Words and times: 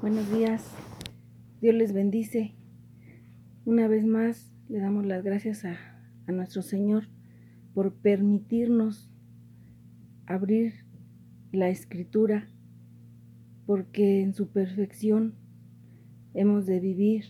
Buenos 0.00 0.32
días. 0.32 0.64
Dios 1.60 1.74
les 1.74 1.92
bendice. 1.92 2.54
Una 3.64 3.88
vez 3.88 4.06
más 4.06 4.54
le 4.68 4.78
damos 4.78 5.04
las 5.04 5.24
gracias 5.24 5.64
a, 5.64 5.76
nuestro 6.28 6.62
Señor 6.62 7.08
por 7.74 7.94
permitirnos 7.94 9.10
abrir 10.24 10.84
la 11.50 11.68
escritura, 11.68 12.48
porque 13.66 14.22
en 14.22 14.34
su 14.34 14.50
perfección 14.50 15.34
hemos 16.32 16.64
de 16.66 16.78
vivir 16.78 17.24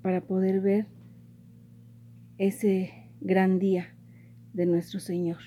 para 0.00 0.22
poder 0.22 0.62
ver 0.62 0.86
ese 2.38 3.10
gran 3.20 3.58
día 3.58 3.94
de 4.54 4.64
nuestro 4.64 4.98
Señor. 4.98 5.40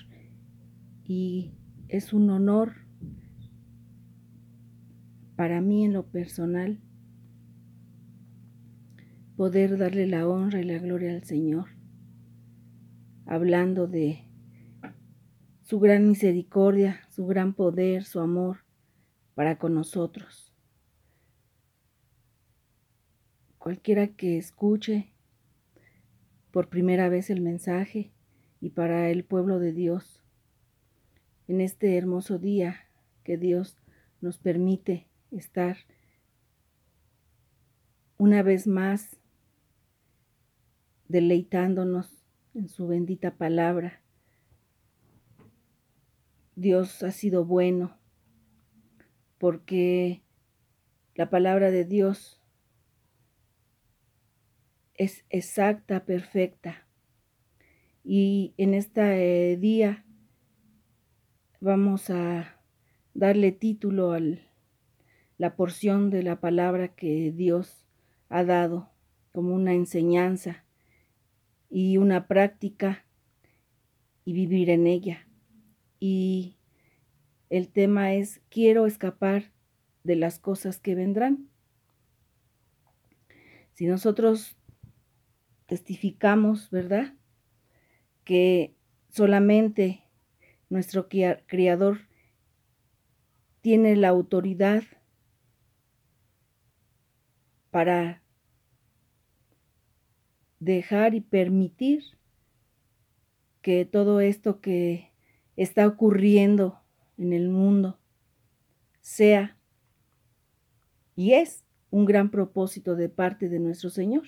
Y 1.02 1.54
es 1.88 2.12
un 2.12 2.30
honor 2.30 2.85
para 5.36 5.60
mí 5.60 5.84
en 5.84 5.92
lo 5.92 6.06
personal, 6.06 6.80
poder 9.36 9.76
darle 9.76 10.06
la 10.06 10.26
honra 10.26 10.60
y 10.60 10.64
la 10.64 10.78
gloria 10.78 11.12
al 11.12 11.24
Señor, 11.24 11.68
hablando 13.26 13.86
de 13.86 14.24
su 15.60 15.78
gran 15.78 16.08
misericordia, 16.08 17.00
su 17.10 17.26
gran 17.26 17.52
poder, 17.52 18.04
su 18.04 18.20
amor 18.20 18.64
para 19.34 19.58
con 19.58 19.74
nosotros. 19.74 20.54
Cualquiera 23.58 24.06
que 24.06 24.38
escuche 24.38 25.12
por 26.50 26.70
primera 26.70 27.10
vez 27.10 27.28
el 27.28 27.42
mensaje 27.42 28.12
y 28.60 28.70
para 28.70 29.10
el 29.10 29.24
pueblo 29.24 29.58
de 29.58 29.72
Dios, 29.72 30.22
en 31.46 31.60
este 31.60 31.98
hermoso 31.98 32.38
día 32.38 32.86
que 33.22 33.36
Dios 33.36 33.76
nos 34.22 34.38
permite 34.38 35.08
estar 35.38 35.76
una 38.18 38.42
vez 38.42 38.66
más 38.66 39.18
deleitándonos 41.08 42.24
en 42.54 42.68
su 42.68 42.86
bendita 42.86 43.36
palabra. 43.36 44.02
Dios 46.54 47.02
ha 47.02 47.10
sido 47.10 47.44
bueno 47.44 47.98
porque 49.38 50.22
la 51.14 51.28
palabra 51.28 51.70
de 51.70 51.84
Dios 51.84 52.40
es 54.94 55.24
exacta, 55.28 56.04
perfecta. 56.06 56.86
Y 58.02 58.54
en 58.56 58.72
este 58.72 59.56
día 59.58 60.04
vamos 61.60 62.08
a 62.08 62.60
darle 63.12 63.52
título 63.52 64.12
al 64.12 64.45
la 65.38 65.56
porción 65.56 66.10
de 66.10 66.22
la 66.22 66.40
palabra 66.40 66.88
que 66.88 67.32
Dios 67.32 67.84
ha 68.28 68.44
dado 68.44 68.90
como 69.32 69.54
una 69.54 69.74
enseñanza 69.74 70.64
y 71.68 71.98
una 71.98 72.26
práctica 72.26 73.04
y 74.24 74.32
vivir 74.32 74.70
en 74.70 74.86
ella. 74.86 75.26
Y 76.00 76.56
el 77.50 77.68
tema 77.68 78.14
es, 78.14 78.40
quiero 78.48 78.86
escapar 78.86 79.52
de 80.04 80.16
las 80.16 80.38
cosas 80.38 80.80
que 80.80 80.94
vendrán. 80.94 81.48
Si 83.74 83.86
nosotros 83.86 84.56
testificamos, 85.66 86.70
¿verdad? 86.70 87.14
Que 88.24 88.74
solamente 89.10 90.02
nuestro 90.70 91.08
Criador 91.08 92.00
tiene 93.60 93.96
la 93.96 94.08
autoridad 94.08 94.82
para 97.70 98.22
dejar 100.60 101.14
y 101.14 101.20
permitir 101.20 102.02
que 103.62 103.84
todo 103.84 104.20
esto 104.20 104.60
que 104.60 105.12
está 105.56 105.86
ocurriendo 105.86 106.80
en 107.18 107.32
el 107.32 107.48
mundo 107.48 107.98
sea 109.00 109.56
y 111.14 111.32
es 111.32 111.64
un 111.90 112.04
gran 112.04 112.30
propósito 112.30 112.94
de 112.94 113.08
parte 113.08 113.48
de 113.48 113.58
nuestro 113.58 113.90
Señor. 113.90 114.24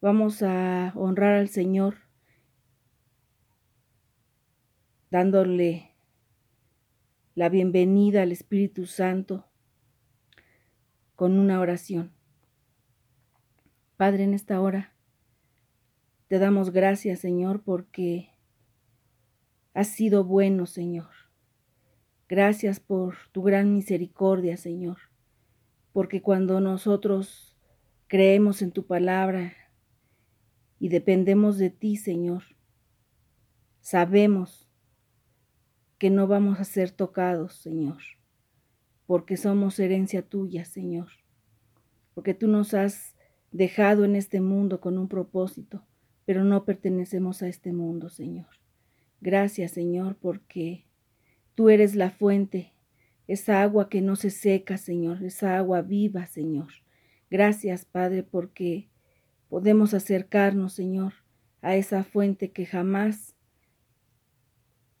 Vamos 0.00 0.42
a 0.42 0.92
honrar 0.96 1.34
al 1.34 1.48
Señor 1.48 1.96
dándole 5.10 5.90
la 7.34 7.48
bienvenida 7.48 8.22
al 8.22 8.32
Espíritu 8.32 8.86
Santo 8.86 9.49
con 11.20 11.38
una 11.38 11.60
oración. 11.60 12.14
Padre, 13.98 14.24
en 14.24 14.32
esta 14.32 14.58
hora 14.58 14.94
te 16.28 16.38
damos 16.38 16.70
gracias, 16.70 17.18
Señor, 17.18 17.62
porque 17.62 18.30
has 19.74 19.88
sido 19.88 20.24
bueno, 20.24 20.64
Señor. 20.64 21.10
Gracias 22.26 22.80
por 22.80 23.16
tu 23.32 23.42
gran 23.42 23.70
misericordia, 23.74 24.56
Señor, 24.56 24.96
porque 25.92 26.22
cuando 26.22 26.58
nosotros 26.62 27.54
creemos 28.06 28.62
en 28.62 28.72
tu 28.72 28.86
palabra 28.86 29.52
y 30.78 30.88
dependemos 30.88 31.58
de 31.58 31.68
ti, 31.68 31.96
Señor, 31.96 32.44
sabemos 33.82 34.70
que 35.98 36.08
no 36.08 36.26
vamos 36.26 36.60
a 36.60 36.64
ser 36.64 36.90
tocados, 36.90 37.56
Señor, 37.56 37.98
porque 39.10 39.36
somos 39.36 39.80
herencia 39.80 40.22
tuya, 40.22 40.64
Señor, 40.64 41.08
porque 42.14 42.32
tú 42.32 42.46
nos 42.46 42.74
has 42.74 43.16
dejado 43.50 44.04
en 44.04 44.14
este 44.14 44.40
mundo 44.40 44.80
con 44.80 44.98
un 44.98 45.08
propósito, 45.08 45.84
pero 46.26 46.44
no 46.44 46.64
pertenecemos 46.64 47.42
a 47.42 47.48
este 47.48 47.72
mundo, 47.72 48.08
Señor. 48.08 48.46
Gracias, 49.20 49.72
Señor, 49.72 50.14
porque 50.14 50.86
tú 51.56 51.70
eres 51.70 51.96
la 51.96 52.10
fuente, 52.10 52.72
esa 53.26 53.62
agua 53.62 53.88
que 53.88 54.00
no 54.00 54.14
se 54.14 54.30
seca, 54.30 54.76
Señor, 54.78 55.24
esa 55.24 55.58
agua 55.58 55.82
viva, 55.82 56.26
Señor. 56.26 56.68
Gracias, 57.32 57.84
Padre, 57.84 58.22
porque 58.22 58.90
podemos 59.48 59.92
acercarnos, 59.92 60.74
Señor, 60.74 61.14
a 61.62 61.74
esa 61.74 62.04
fuente 62.04 62.52
que 62.52 62.64
jamás 62.64 63.34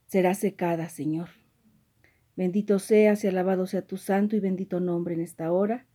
será 0.08 0.34
secada, 0.34 0.88
Señor. 0.88 1.28
Bendito 2.40 2.78
seas 2.78 3.22
y 3.22 3.26
alabado 3.26 3.66
sea 3.66 3.82
tu 3.82 3.98
santo 3.98 4.34
y 4.34 4.40
bendito 4.40 4.80
nombre 4.80 5.12
en 5.12 5.20
esta 5.20 5.52
hora. 5.52 5.86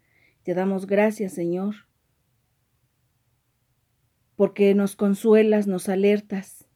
Te 0.43 0.53
damos 0.53 0.85
gracias, 0.85 1.33
Señor, 1.33 1.73
porque 4.35 4.75
nos 4.75 4.95
consuelas, 4.95 5.65
nos 5.65 5.89
alertas. 5.89 6.67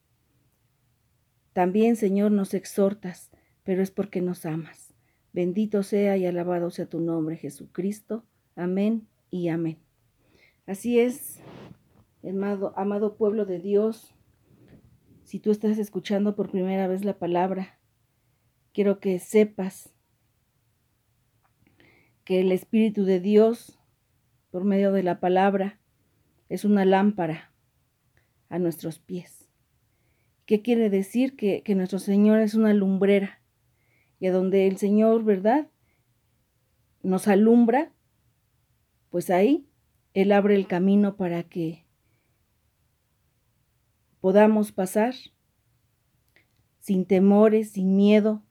También, 1.54 1.98
Señor, 1.98 2.32
nos 2.32 2.56
exhortas, 2.56 3.30
pero 3.64 3.84
es 3.84 3.92
porque 3.92 4.22
nos 4.22 4.44
amas. 4.48 4.96
Bendito 5.34 5.84
sea 5.84 6.18
y 6.18 6.26
alabado 6.26 6.72
sea 6.72 6.88
tu 6.88 7.00
nombre, 7.00 7.38
Jesucristo. 7.38 8.26
Amén 8.56 9.08
y 9.30 9.50
amén. 9.50 9.78
Así 10.66 11.00
es, 11.00 11.42
amado, 12.28 12.74
amado 12.76 13.18
pueblo 13.18 13.46
de 13.46 13.60
Dios. 13.60 14.16
Si 15.26 15.40
tú 15.40 15.52
estás 15.52 15.78
escuchando 15.78 16.36
por 16.36 16.50
primera 16.50 16.88
vez 16.88 17.06
la 17.06 17.20
palabra, 17.20 17.79
quiero 18.80 19.02
que 19.02 19.20
sepas 19.20 19.94
que 22.24 22.40
el 22.40 22.54
Espíritu 22.54 23.04
de 23.04 23.20
Dios, 23.20 23.78
por 24.52 24.64
medio 24.64 24.94
de 24.94 25.04
la 25.04 25.20
palabra, 25.20 25.82
es 26.48 26.64
una 26.64 26.86
lámpara 26.86 27.52
a 28.48 28.58
nuestros 28.58 28.98
pies. 28.98 29.50
¿Qué 30.46 30.62
quiere 30.62 30.90
decir? 30.90 31.36
Que, 31.36 31.62
que 31.62 31.76
nuestro 31.76 32.00
Señor 32.00 32.40
es 32.40 32.54
una 32.54 32.74
lumbrera 32.74 33.42
y 34.18 34.28
a 34.28 34.32
donde 34.32 34.66
el 34.66 34.78
Señor, 34.78 35.26
¿verdad? 35.26 35.70
Nos 37.04 37.28
alumbra, 37.28 37.92
pues 39.10 39.30
ahí 39.30 39.68
Él 40.14 40.32
abre 40.32 40.56
el 40.56 40.68
camino 40.68 41.18
para 41.18 41.44
que 41.44 41.86
podamos 44.22 44.72
pasar 44.72 45.16
sin 46.80 47.04
temores, 47.04 47.72
sin 47.72 47.98
miedo, 47.98 48.42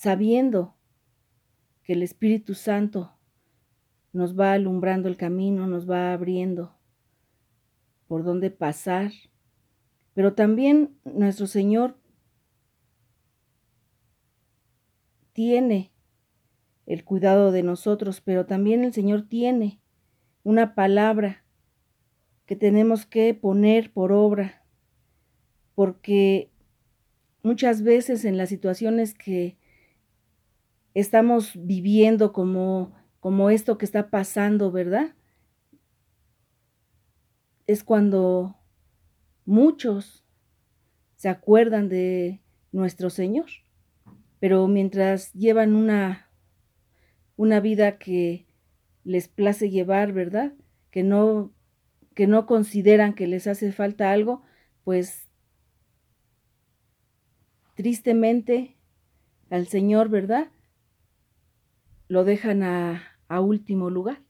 sabiendo 0.00 0.74
que 1.82 1.92
el 1.92 2.02
Espíritu 2.02 2.54
Santo 2.54 3.12
nos 4.14 4.34
va 4.34 4.54
alumbrando 4.54 5.10
el 5.10 5.18
camino, 5.18 5.66
nos 5.66 5.88
va 5.88 6.14
abriendo 6.14 6.74
por 8.08 8.24
dónde 8.24 8.50
pasar, 8.50 9.12
pero 10.14 10.32
también 10.32 10.98
nuestro 11.04 11.46
Señor 11.46 11.98
tiene 15.34 15.92
el 16.86 17.04
cuidado 17.04 17.52
de 17.52 17.62
nosotros, 17.62 18.22
pero 18.22 18.46
también 18.46 18.84
el 18.84 18.94
Señor 18.94 19.28
tiene 19.28 19.82
una 20.44 20.74
palabra 20.74 21.44
que 22.46 22.56
tenemos 22.56 23.04
que 23.04 23.34
poner 23.34 23.92
por 23.92 24.12
obra, 24.12 24.64
porque 25.74 26.50
muchas 27.42 27.82
veces 27.82 28.24
en 28.24 28.38
las 28.38 28.48
situaciones 28.48 29.12
que 29.12 29.59
estamos 30.94 31.52
viviendo 31.54 32.32
como, 32.32 32.92
como 33.20 33.50
esto 33.50 33.78
que 33.78 33.84
está 33.84 34.10
pasando, 34.10 34.72
¿verdad? 34.72 35.14
Es 37.66 37.84
cuando 37.84 38.56
muchos 39.44 40.24
se 41.16 41.28
acuerdan 41.28 41.88
de 41.88 42.40
nuestro 42.72 43.10
Señor, 43.10 43.46
pero 44.38 44.66
mientras 44.68 45.32
llevan 45.34 45.74
una, 45.74 46.30
una 47.36 47.60
vida 47.60 47.98
que 47.98 48.46
les 49.04 49.28
place 49.28 49.70
llevar, 49.70 50.12
¿verdad? 50.12 50.54
Que 50.90 51.02
no, 51.02 51.52
que 52.14 52.26
no 52.26 52.46
consideran 52.46 53.14
que 53.14 53.26
les 53.26 53.46
hace 53.46 53.72
falta 53.72 54.12
algo, 54.12 54.42
pues 54.84 55.28
tristemente 57.74 58.76
al 59.50 59.66
Señor, 59.66 60.08
¿verdad? 60.08 60.50
Lo 62.10 62.24
dejan 62.24 62.64
a, 62.64 63.40
último 63.40 63.88
lugar. 63.88 64.20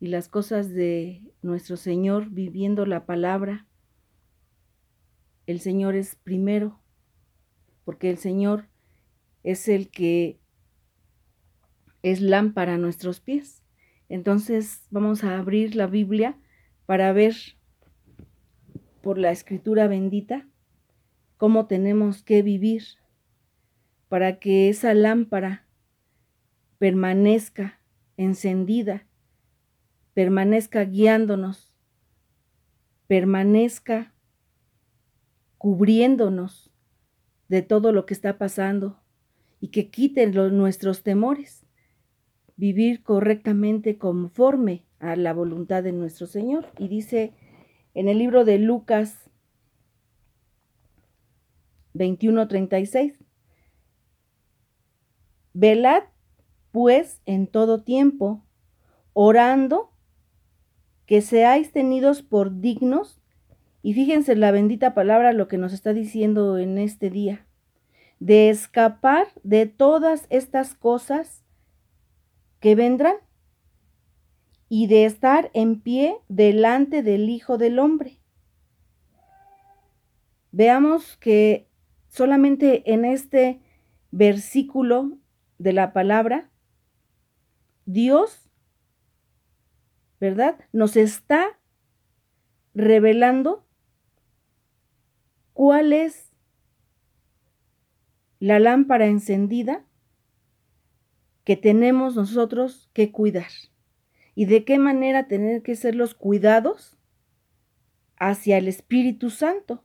Y 0.00 0.06
las 0.06 0.30
cosas 0.30 0.72
de 0.72 1.20
nuestro 1.42 1.76
Señor 1.76 2.30
viviendo 2.30 2.86
la 2.86 3.04
palabra, 3.04 3.66
el 5.44 5.60
Señor 5.60 5.96
es 5.96 6.14
primero, 6.16 6.80
porque 7.84 8.08
el 8.08 8.16
Señor 8.16 8.70
es 9.42 9.68
el 9.68 9.90
que 9.90 10.40
es 12.02 12.22
lámpara 12.22 12.76
a 12.76 12.78
nuestros 12.78 13.20
pies. 13.20 13.62
Entonces 14.08 14.86
vamos 14.88 15.22
a 15.22 15.38
abrir 15.38 15.76
la 15.76 15.88
Biblia 15.88 16.38
para 16.86 17.12
ver 17.12 17.34
por 19.02 19.18
la 19.18 19.30
escritura 19.30 19.88
bendita 19.88 20.48
cómo 21.36 21.66
tenemos 21.66 22.22
que 22.22 22.40
vivir 22.40 22.82
para 24.08 24.38
que 24.38 24.70
esa 24.70 24.94
lámpara 24.94 25.66
permanezca 26.80 27.78
encendida, 28.16 29.06
permanezca 30.14 30.82
guiándonos, 30.82 31.74
permanezca 33.06 34.14
cubriéndonos 35.58 36.72
de 37.48 37.60
todo 37.60 37.92
lo 37.92 38.06
que 38.06 38.14
está 38.14 38.38
pasando 38.38 38.98
y 39.60 39.68
que 39.68 39.90
quiten 39.90 40.32
nuestros 40.56 41.02
temores, 41.02 41.66
vivir 42.56 43.02
correctamente 43.02 43.98
conforme 43.98 44.86
a 45.00 45.16
la 45.16 45.34
voluntad 45.34 45.82
de 45.82 45.92
nuestro 45.92 46.26
Señor. 46.26 46.66
Y 46.78 46.88
dice 46.88 47.34
en 47.92 48.08
el 48.08 48.16
libro 48.16 48.46
de 48.46 48.58
Lucas 48.58 49.30
21:36. 51.92 53.18
Velad 55.52 56.04
pues 56.72 57.20
en 57.26 57.46
todo 57.46 57.82
tiempo, 57.82 58.44
orando 59.12 59.92
que 61.06 61.22
seáis 61.22 61.72
tenidos 61.72 62.22
por 62.22 62.60
dignos. 62.60 63.20
Y 63.82 63.94
fíjense 63.94 64.36
la 64.36 64.50
bendita 64.50 64.94
palabra 64.94 65.32
lo 65.32 65.48
que 65.48 65.58
nos 65.58 65.72
está 65.72 65.92
diciendo 65.92 66.58
en 66.58 66.78
este 66.78 67.10
día, 67.10 67.46
de 68.18 68.50
escapar 68.50 69.28
de 69.42 69.66
todas 69.66 70.26
estas 70.30 70.74
cosas 70.74 71.42
que 72.60 72.74
vendrán 72.74 73.16
y 74.68 74.86
de 74.86 75.04
estar 75.04 75.50
en 75.54 75.80
pie 75.80 76.16
delante 76.28 77.02
del 77.02 77.28
Hijo 77.28 77.58
del 77.58 77.78
Hombre. 77.78 78.20
Veamos 80.52 81.16
que 81.16 81.68
solamente 82.08 82.92
en 82.92 83.04
este 83.04 83.60
versículo 84.10 85.18
de 85.58 85.72
la 85.72 85.92
palabra, 85.92 86.49
Dios, 87.92 88.48
¿verdad? 90.20 90.58
Nos 90.72 90.96
está 90.96 91.58
revelando 92.74 93.66
cuál 95.52 95.92
es 95.92 96.32
la 98.38 98.58
lámpara 98.58 99.06
encendida 99.06 99.84
que 101.44 101.56
tenemos 101.56 102.14
nosotros 102.14 102.90
que 102.92 103.10
cuidar 103.10 103.50
y 104.34 104.44
de 104.44 104.64
qué 104.64 104.78
manera 104.78 105.26
tener 105.26 105.62
que 105.62 105.74
ser 105.74 105.94
los 105.94 106.14
cuidados 106.14 106.96
hacia 108.16 108.58
el 108.58 108.68
Espíritu 108.68 109.30
Santo. 109.30 109.82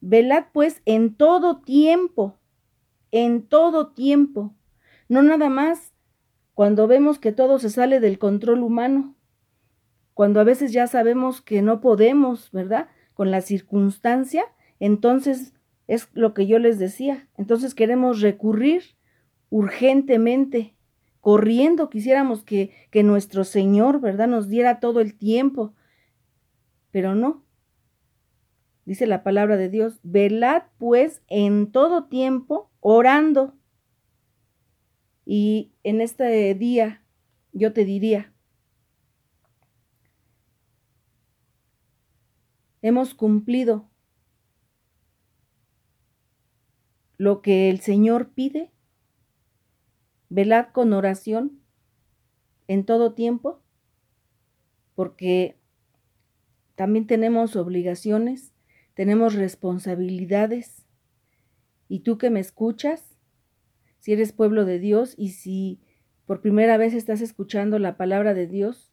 Velad 0.00 0.46
pues 0.52 0.82
en 0.84 1.14
todo 1.14 1.62
tiempo, 1.62 2.38
en 3.10 3.46
todo 3.46 3.92
tiempo, 3.94 4.54
no 5.08 5.22
nada 5.22 5.48
más 5.48 5.93
cuando 6.54 6.86
vemos 6.86 7.18
que 7.18 7.32
todo 7.32 7.58
se 7.58 7.70
sale 7.70 8.00
del 8.00 8.18
control 8.18 8.62
humano, 8.62 9.14
cuando 10.14 10.40
a 10.40 10.44
veces 10.44 10.72
ya 10.72 10.86
sabemos 10.86 11.40
que 11.40 11.60
no 11.60 11.80
podemos, 11.80 12.50
¿verdad? 12.52 12.88
Con 13.14 13.30
la 13.30 13.40
circunstancia, 13.40 14.44
entonces 14.78 15.52
es 15.86 16.08
lo 16.12 16.32
que 16.32 16.46
yo 16.46 16.58
les 16.58 16.78
decía, 16.78 17.28
entonces 17.36 17.74
queremos 17.74 18.20
recurrir 18.20 18.82
urgentemente, 19.50 20.74
corriendo, 21.20 21.90
quisiéramos 21.90 22.44
que, 22.44 22.70
que 22.90 23.02
nuestro 23.02 23.44
Señor, 23.44 24.00
¿verdad? 24.00 24.28
Nos 24.28 24.48
diera 24.48 24.80
todo 24.80 25.00
el 25.00 25.16
tiempo, 25.16 25.74
pero 26.90 27.14
no, 27.14 27.44
dice 28.84 29.06
la 29.06 29.22
palabra 29.22 29.56
de 29.56 29.68
Dios, 29.68 29.98
velad 30.02 30.62
pues 30.78 31.22
en 31.28 31.72
todo 31.72 32.04
tiempo 32.04 32.70
orando. 32.80 33.54
Y 35.24 35.72
en 35.82 36.00
este 36.00 36.54
día 36.54 37.02
yo 37.52 37.72
te 37.72 37.84
diría, 37.84 38.32
hemos 42.82 43.14
cumplido 43.14 43.90
lo 47.16 47.42
que 47.42 47.70
el 47.70 47.80
Señor 47.80 48.32
pide. 48.34 48.70
Velad 50.28 50.72
con 50.72 50.92
oración 50.92 51.60
en 52.66 52.84
todo 52.84 53.14
tiempo, 53.14 53.62
porque 54.94 55.56
también 56.74 57.06
tenemos 57.06 57.54
obligaciones 57.54 58.54
tenemos 58.94 59.34
responsabilidades. 59.34 60.86
Y 61.88 62.00
tú 62.00 62.16
que 62.16 62.30
me 62.30 62.40
escuchas, 62.40 63.13
si 64.04 64.12
eres 64.12 64.34
pueblo 64.34 64.66
de 64.66 64.78
Dios 64.78 65.14
y 65.16 65.30
si 65.30 65.80
por 66.26 66.42
primera 66.42 66.76
vez 66.76 66.92
estás 66.92 67.22
escuchando 67.22 67.78
la 67.78 67.96
palabra 67.96 68.34
de 68.34 68.46
Dios, 68.46 68.92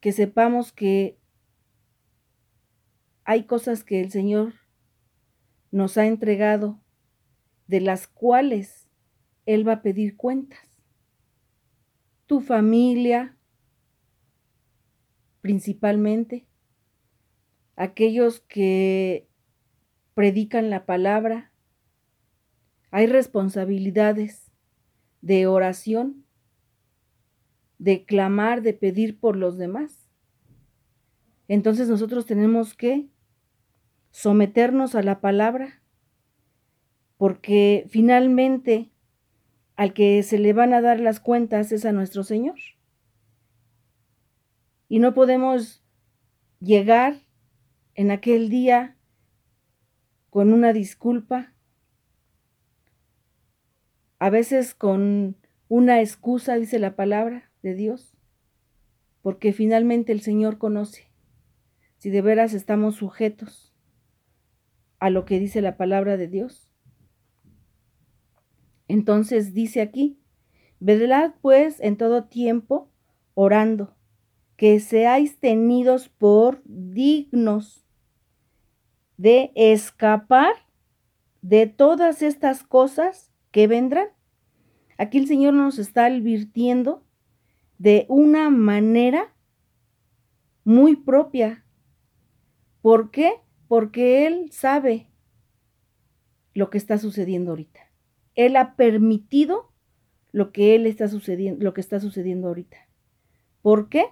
que 0.00 0.12
sepamos 0.12 0.72
que 0.72 1.18
hay 3.24 3.44
cosas 3.44 3.84
que 3.84 4.00
el 4.00 4.10
Señor 4.10 4.54
nos 5.70 5.98
ha 5.98 6.06
entregado, 6.06 6.80
de 7.66 7.82
las 7.82 8.06
cuales 8.06 8.88
Él 9.44 9.68
va 9.68 9.74
a 9.74 9.82
pedir 9.82 10.16
cuentas. 10.16 10.66
Tu 12.24 12.40
familia, 12.40 13.36
principalmente, 15.42 16.46
aquellos 17.76 18.40
que 18.40 19.28
predican 20.14 20.70
la 20.70 20.86
palabra. 20.86 21.52
Hay 22.96 23.08
responsabilidades 23.08 24.50
de 25.20 25.46
oración, 25.46 26.24
de 27.76 28.06
clamar, 28.06 28.62
de 28.62 28.72
pedir 28.72 29.20
por 29.20 29.36
los 29.36 29.58
demás. 29.58 30.08
Entonces 31.46 31.90
nosotros 31.90 32.24
tenemos 32.24 32.72
que 32.72 33.10
someternos 34.12 34.94
a 34.94 35.02
la 35.02 35.20
palabra, 35.20 35.82
porque 37.18 37.84
finalmente 37.90 38.90
al 39.74 39.92
que 39.92 40.22
se 40.22 40.38
le 40.38 40.54
van 40.54 40.72
a 40.72 40.80
dar 40.80 40.98
las 40.98 41.20
cuentas 41.20 41.72
es 41.72 41.84
a 41.84 41.92
nuestro 41.92 42.24
Señor. 42.24 42.56
Y 44.88 45.00
no 45.00 45.12
podemos 45.12 45.84
llegar 46.60 47.20
en 47.94 48.10
aquel 48.10 48.48
día 48.48 48.96
con 50.30 50.54
una 50.54 50.72
disculpa, 50.72 51.52
a 54.18 54.30
veces 54.30 54.74
con 54.74 55.36
una 55.68 56.00
excusa, 56.00 56.56
dice 56.56 56.78
la 56.78 56.96
palabra 56.96 57.50
de 57.62 57.74
Dios, 57.74 58.16
porque 59.22 59.52
finalmente 59.52 60.12
el 60.12 60.20
Señor 60.20 60.58
conoce 60.58 61.10
si 61.98 62.10
de 62.10 62.22
veras 62.22 62.54
estamos 62.54 62.96
sujetos 62.96 63.74
a 64.98 65.10
lo 65.10 65.24
que 65.24 65.38
dice 65.38 65.60
la 65.60 65.76
palabra 65.76 66.16
de 66.16 66.28
Dios. 66.28 66.70
Entonces 68.88 69.54
dice 69.54 69.80
aquí, 69.80 70.18
velad 70.78 71.32
pues 71.40 71.80
en 71.80 71.96
todo 71.96 72.24
tiempo 72.24 72.90
orando, 73.34 73.96
que 74.56 74.78
seáis 74.80 75.38
tenidos 75.38 76.08
por 76.08 76.62
dignos 76.64 77.84
de 79.16 79.50
escapar 79.54 80.54
de 81.42 81.66
todas 81.66 82.22
estas 82.22 82.62
cosas 82.62 83.32
que 83.56 83.66
vendrán 83.66 84.08
Aquí 84.98 85.16
el 85.16 85.26
Señor 85.26 85.54
nos 85.54 85.78
está 85.78 86.04
advirtiendo 86.04 87.02
de 87.78 88.04
una 88.10 88.50
manera 88.50 89.34
muy 90.62 90.94
propia. 90.94 91.64
¿Por 92.82 93.10
qué? 93.10 93.32
Porque 93.66 94.26
Él 94.26 94.52
sabe 94.52 95.10
lo 96.52 96.68
que 96.68 96.76
está 96.76 96.98
sucediendo 96.98 97.52
ahorita. 97.52 97.80
Él 98.34 98.56
ha 98.56 98.76
permitido 98.76 99.72
lo 100.32 100.52
que 100.52 100.74
él 100.74 100.84
está 100.84 101.08
sucediendo, 101.08 101.64
lo 101.64 101.72
que 101.72 101.80
está 101.80 101.98
sucediendo 101.98 102.48
ahorita. 102.48 102.76
¿Por 103.62 103.88
qué? 103.88 104.04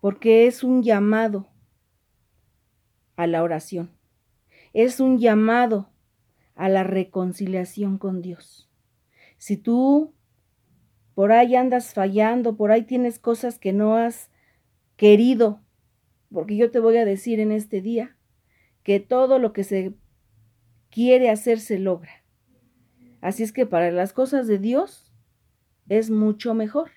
Porque 0.00 0.48
es 0.48 0.64
un 0.64 0.82
llamado 0.82 1.46
a 3.14 3.28
la 3.28 3.44
oración. 3.44 3.96
Es 4.72 4.98
un 4.98 5.18
llamado 5.18 5.92
a 6.56 6.68
la 6.68 6.82
reconciliación 6.82 7.98
con 7.98 8.22
Dios. 8.22 8.68
Si 9.38 9.56
tú 9.56 10.14
por 11.14 11.32
ahí 11.32 11.54
andas 11.54 11.94
fallando, 11.94 12.56
por 12.56 12.72
ahí 12.72 12.82
tienes 12.82 13.18
cosas 13.18 13.58
que 13.58 13.72
no 13.72 13.96
has 13.96 14.30
querido, 14.96 15.62
porque 16.32 16.56
yo 16.56 16.70
te 16.70 16.78
voy 16.78 16.96
a 16.96 17.04
decir 17.04 17.40
en 17.40 17.52
este 17.52 17.80
día 17.80 18.16
que 18.82 19.00
todo 19.00 19.38
lo 19.38 19.52
que 19.52 19.64
se 19.64 19.94
quiere 20.90 21.30
hacer 21.30 21.60
se 21.60 21.78
logra. 21.78 22.24
Así 23.20 23.42
es 23.42 23.52
que 23.52 23.64
para 23.64 23.90
las 23.90 24.12
cosas 24.12 24.46
de 24.46 24.58
Dios 24.58 25.10
es 25.88 26.10
mucho 26.10 26.54
mejor, 26.54 26.90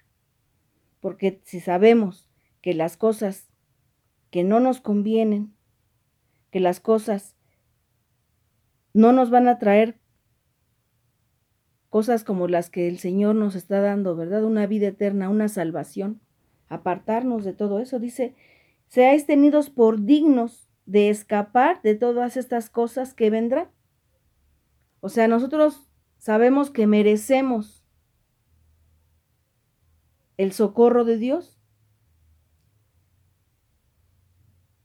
porque 1.00 1.42
si 1.44 1.60
sabemos 1.60 2.30
que 2.62 2.74
las 2.74 2.98
cosas 2.98 3.50
que 4.32 4.44
no 4.44 4.60
nos 4.60 4.82
convienen, 4.82 5.54
que 6.52 6.60
las 6.60 6.80
cosas 6.80 7.36
no 8.94 9.12
nos 9.12 9.30
van 9.30 9.48
a 9.48 9.60
traer 9.60 10.00
cosas 11.90 12.24
como 12.24 12.48
las 12.48 12.70
que 12.70 12.88
el 12.88 13.00
Señor 13.00 13.36
nos 13.36 13.56
está 13.56 13.82
dando, 13.82 14.16
¿verdad? 14.16 14.44
Una 14.44 14.68
vida 14.68 14.88
eterna, 14.88 15.30
una 15.30 15.48
salvación, 15.48 16.22
apartarnos 16.68 17.44
de 17.44 17.54
todo 17.54 17.80
eso. 17.80 18.00
Dice, 18.00 18.36
seáis 18.88 19.26
tenidos 19.26 19.70
por 19.70 20.02
dignos 20.02 20.70
de 20.86 21.10
escapar 21.10 21.82
de 21.82 21.96
todas 21.96 22.38
estas 22.38 22.70
cosas 22.70 23.14
que 23.14 23.30
vendrán. 23.30 23.70
O 25.02 25.10
sea, 25.10 25.28
nosotros 25.28 25.90
sabemos 26.18 26.70
que 26.70 26.88
merecemos 26.88 27.84
el 30.38 30.52
socorro 30.52 31.06
de 31.06 31.18
Dios 31.18 31.60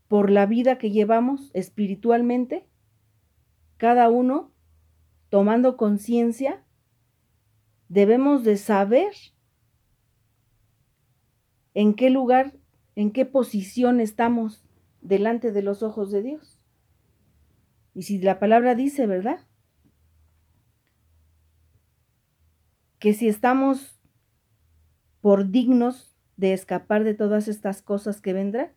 por 0.08 0.30
la 0.30 0.46
vida 0.46 0.78
que 0.78 0.90
llevamos 0.90 1.50
espiritualmente, 1.54 2.68
cada 3.76 4.08
uno 4.08 4.52
tomando 5.28 5.76
conciencia, 5.76 6.64
debemos 7.88 8.44
de 8.44 8.56
saber 8.56 9.12
en 11.74 11.94
qué 11.94 12.10
lugar, 12.10 12.54
en 12.94 13.10
qué 13.10 13.26
posición 13.26 14.00
estamos 14.00 14.64
delante 15.00 15.52
de 15.52 15.62
los 15.62 15.82
ojos 15.82 16.10
de 16.10 16.22
Dios. 16.22 16.60
Y 17.94 18.02
si 18.02 18.18
la 18.18 18.38
palabra 18.38 18.74
dice, 18.74 19.06
¿verdad? 19.06 19.46
que 23.04 23.12
si 23.12 23.28
estamos 23.28 24.00
por 25.20 25.50
dignos 25.50 26.16
de 26.38 26.54
escapar 26.54 27.04
de 27.04 27.12
todas 27.12 27.48
estas 27.48 27.82
cosas 27.82 28.22
que 28.22 28.32
vendrán 28.32 28.72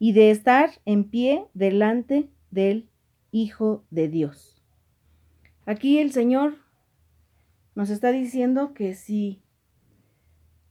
y 0.00 0.12
de 0.12 0.32
estar 0.32 0.70
en 0.86 1.08
pie 1.08 1.46
delante 1.54 2.28
del 2.50 2.90
Hijo 3.30 3.84
de 3.90 4.08
Dios. 4.08 4.62
Aquí 5.64 5.98
el 5.98 6.12
Señor 6.12 6.58
nos 7.74 7.90
está 7.90 8.12
diciendo 8.12 8.72
que 8.72 8.94
si 8.94 9.42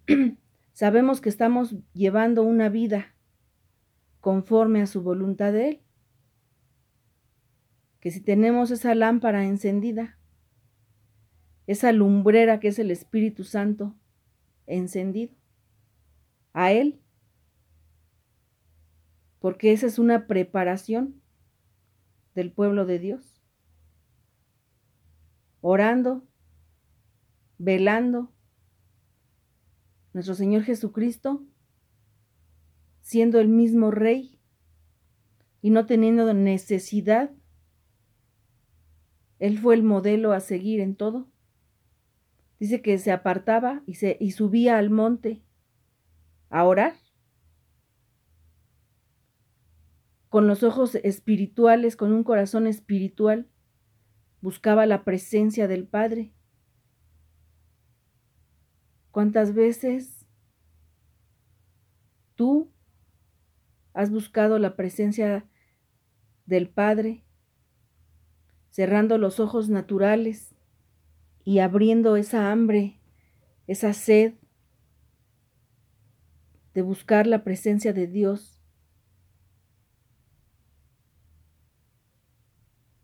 sabemos 0.73 1.21
que 1.21 1.29
estamos 1.29 1.75
llevando 1.93 2.43
una 2.43 2.69
vida 2.69 3.13
conforme 4.21 4.81
a 4.81 4.87
su 4.87 5.03
voluntad 5.03 5.53
de 5.53 5.69
Él, 5.69 5.81
que 7.99 8.11
si 8.11 8.21
tenemos 8.21 8.71
esa 8.71 8.95
lámpara 8.95 9.45
encendida, 9.45 10.17
esa 11.67 11.91
lumbrera 11.91 12.59
que 12.59 12.69
es 12.69 12.79
el 12.79 12.91
Espíritu 12.91 13.43
Santo 13.43 13.95
encendido, 14.67 15.33
a 16.53 16.71
Él, 16.71 17.01
porque 19.39 19.73
esa 19.73 19.87
es 19.87 19.99
una 19.99 20.25
preparación 20.27 21.21
del 22.35 22.51
pueblo 22.51 22.85
de 22.85 22.99
Dios, 22.99 23.41
orando, 25.61 26.27
velando, 27.57 28.31
nuestro 30.13 30.35
Señor 30.35 30.63
Jesucristo, 30.63 31.43
siendo 33.01 33.39
el 33.39 33.47
mismo 33.47 33.89
Rey 33.89 34.39
y 35.61 35.71
no 35.71 35.87
teniendo 35.87 36.31
necesidad, 36.33 37.31
Él 39.39 39.57
fue 39.57 39.73
el 39.73 39.83
modelo 39.83 40.31
a 40.31 40.39
seguir 40.39 40.79
en 40.79 40.95
todo 40.95 41.27
Dice 42.59 42.81
que 42.81 42.97
se 42.97 43.11
apartaba 43.11 43.83
y, 43.85 43.95
se, 43.95 44.17
y 44.19 44.31
subía 44.31 44.77
al 44.77 44.89
monte 44.89 45.41
a 46.49 46.63
orar. 46.63 46.95
Con 50.35 50.47
los 50.47 50.63
ojos 50.63 50.95
espirituales, 50.95 51.95
con 51.95 52.11
un 52.11 52.25
corazón 52.25 52.67
espiritual, 52.67 53.47
buscaba 54.41 54.85
la 54.85 55.05
presencia 55.05 55.69
del 55.69 55.87
Padre. 55.87 56.33
¿Cuántas 59.11 59.53
veces 59.53 60.25
tú 62.35 62.69
has 63.93 64.11
buscado 64.11 64.59
la 64.59 64.75
presencia 64.75 65.49
del 66.45 66.67
Padre, 66.67 67.23
cerrando 68.71 69.17
los 69.17 69.39
ojos 69.39 69.69
naturales 69.69 70.53
y 71.45 71.59
abriendo 71.59 72.17
esa 72.17 72.51
hambre, 72.51 72.99
esa 73.67 73.93
sed 73.93 74.33
de 76.73 76.81
buscar 76.81 77.25
la 77.25 77.45
presencia 77.45 77.93
de 77.93 78.07
Dios. 78.07 78.54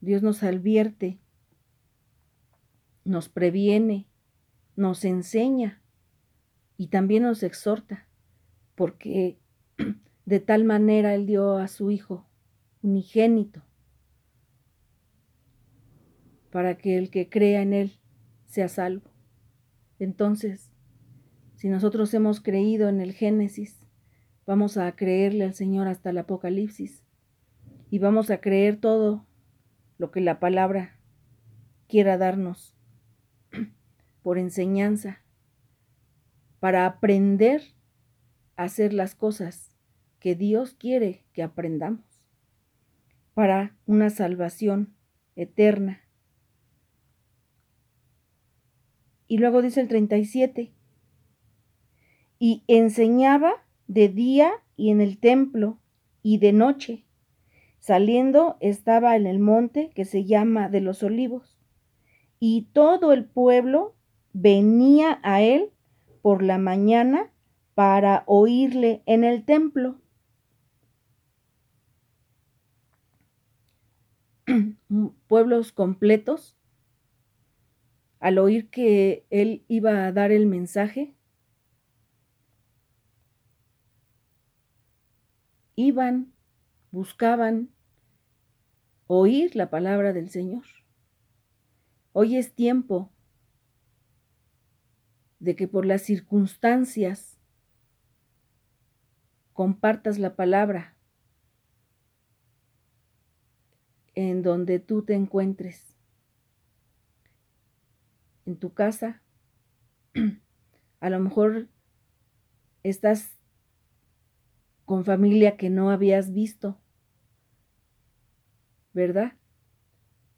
Dios 0.01 0.23
nos 0.23 0.41
advierte, 0.41 1.19
nos 3.05 3.29
previene, 3.29 4.07
nos 4.75 5.05
enseña 5.05 5.81
y 6.75 6.87
también 6.87 7.23
nos 7.23 7.43
exhorta, 7.43 8.07
porque 8.73 9.37
de 10.25 10.39
tal 10.39 10.63
manera 10.63 11.13
Él 11.13 11.27
dio 11.27 11.57
a 11.57 11.67
su 11.67 11.91
Hijo 11.91 12.27
unigénito, 12.81 13.61
para 16.49 16.77
que 16.77 16.97
el 16.97 17.11
que 17.11 17.29
crea 17.29 17.61
en 17.61 17.73
Él 17.73 17.99
sea 18.47 18.67
salvo. 18.67 19.11
Entonces, 19.99 20.71
si 21.55 21.69
nosotros 21.69 22.11
hemos 22.15 22.41
creído 22.41 22.89
en 22.89 23.01
el 23.01 23.13
Génesis, 23.13 23.79
vamos 24.47 24.77
a 24.77 24.91
creerle 24.95 25.43
al 25.43 25.53
Señor 25.53 25.87
hasta 25.87 26.09
el 26.09 26.17
Apocalipsis 26.17 27.03
y 27.91 27.99
vamos 27.99 28.31
a 28.31 28.41
creer 28.41 28.77
todo 28.77 29.27
lo 30.01 30.09
que 30.09 30.19
la 30.19 30.39
palabra 30.39 30.97
quiera 31.87 32.17
darnos 32.17 32.75
por 34.23 34.39
enseñanza, 34.39 35.21
para 36.59 36.87
aprender 36.87 37.61
a 38.55 38.63
hacer 38.63 38.93
las 38.93 39.13
cosas 39.13 39.77
que 40.19 40.33
Dios 40.35 40.73
quiere 40.73 41.23
que 41.33 41.43
aprendamos, 41.43 42.03
para 43.35 43.77
una 43.85 44.09
salvación 44.09 44.95
eterna 45.35 46.01
Y 49.31 49.37
luego 49.37 49.61
dice 49.61 49.79
el 49.79 49.87
37, 49.87 50.73
y 52.37 52.63
enseñaba 52.67 53.63
de 53.87 54.09
día 54.09 54.51
y 54.75 54.89
en 54.89 54.99
el 54.99 55.19
templo 55.19 55.79
y 56.21 56.39
de 56.39 56.51
noche. 56.51 57.05
Saliendo 57.81 58.57
estaba 58.59 59.15
en 59.15 59.25
el 59.25 59.39
monte 59.39 59.89
que 59.95 60.05
se 60.05 60.23
llama 60.23 60.69
de 60.69 60.81
los 60.81 61.01
olivos, 61.01 61.57
y 62.39 62.67
todo 62.73 63.11
el 63.11 63.25
pueblo 63.25 63.95
venía 64.33 65.19
a 65.23 65.41
él 65.41 65.71
por 66.21 66.43
la 66.43 66.59
mañana 66.59 67.33
para 67.73 68.23
oírle 68.27 69.01
en 69.07 69.23
el 69.23 69.45
templo. 69.45 69.99
Pueblos 75.27 75.71
completos 75.71 76.55
al 78.19 78.37
oír 78.37 78.69
que 78.69 79.25
él 79.31 79.65
iba 79.67 80.05
a 80.05 80.11
dar 80.11 80.31
el 80.31 80.45
mensaje, 80.45 81.15
iban, 85.75 86.30
buscaban 86.91 87.69
oír 89.07 89.55
la 89.55 89.69
palabra 89.69 90.13
del 90.13 90.29
Señor. 90.29 90.65
Hoy 92.13 92.35
es 92.35 92.53
tiempo 92.53 93.11
de 95.39 95.55
que 95.55 95.67
por 95.67 95.85
las 95.85 96.03
circunstancias 96.03 97.39
compartas 99.53 100.19
la 100.19 100.35
palabra 100.35 100.95
en 104.13 104.41
donde 104.41 104.79
tú 104.79 105.03
te 105.03 105.13
encuentres, 105.13 105.95
en 108.45 108.57
tu 108.57 108.73
casa. 108.73 109.21
A 110.99 111.09
lo 111.09 111.19
mejor 111.19 111.69
estás 112.83 113.31
con 114.85 115.05
familia 115.05 115.55
que 115.57 115.69
no 115.69 115.89
habías 115.89 116.33
visto, 116.33 116.80
¿verdad? 118.93 119.33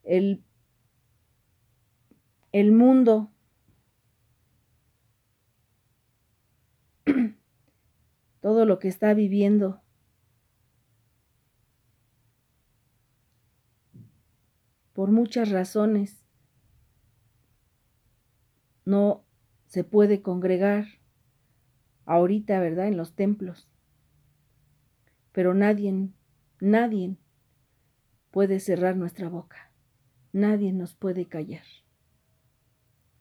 El, 0.03 0.43
el 2.51 2.71
mundo 2.71 3.31
todo 8.41 8.65
lo 8.65 8.79
que 8.79 8.87
está 8.87 9.13
viviendo. 9.13 9.81
Por 14.93 15.11
muchas 15.11 15.49
razones 15.49 16.23
no 18.85 19.25
se 19.65 19.83
puede 19.83 20.21
congregar 20.21 20.85
ahorita, 22.05 22.59
¿verdad? 22.59 22.87
En 22.87 22.97
los 22.97 23.15
templos. 23.15 23.67
Pero 25.31 25.55
nadie, 25.55 26.09
nadie 26.59 27.17
puede 28.33 28.59
cerrar 28.59 28.97
nuestra 28.97 29.29
boca. 29.29 29.71
Nadie 30.31 30.73
nos 30.73 30.95
puede 30.95 31.27
callar. 31.27 31.65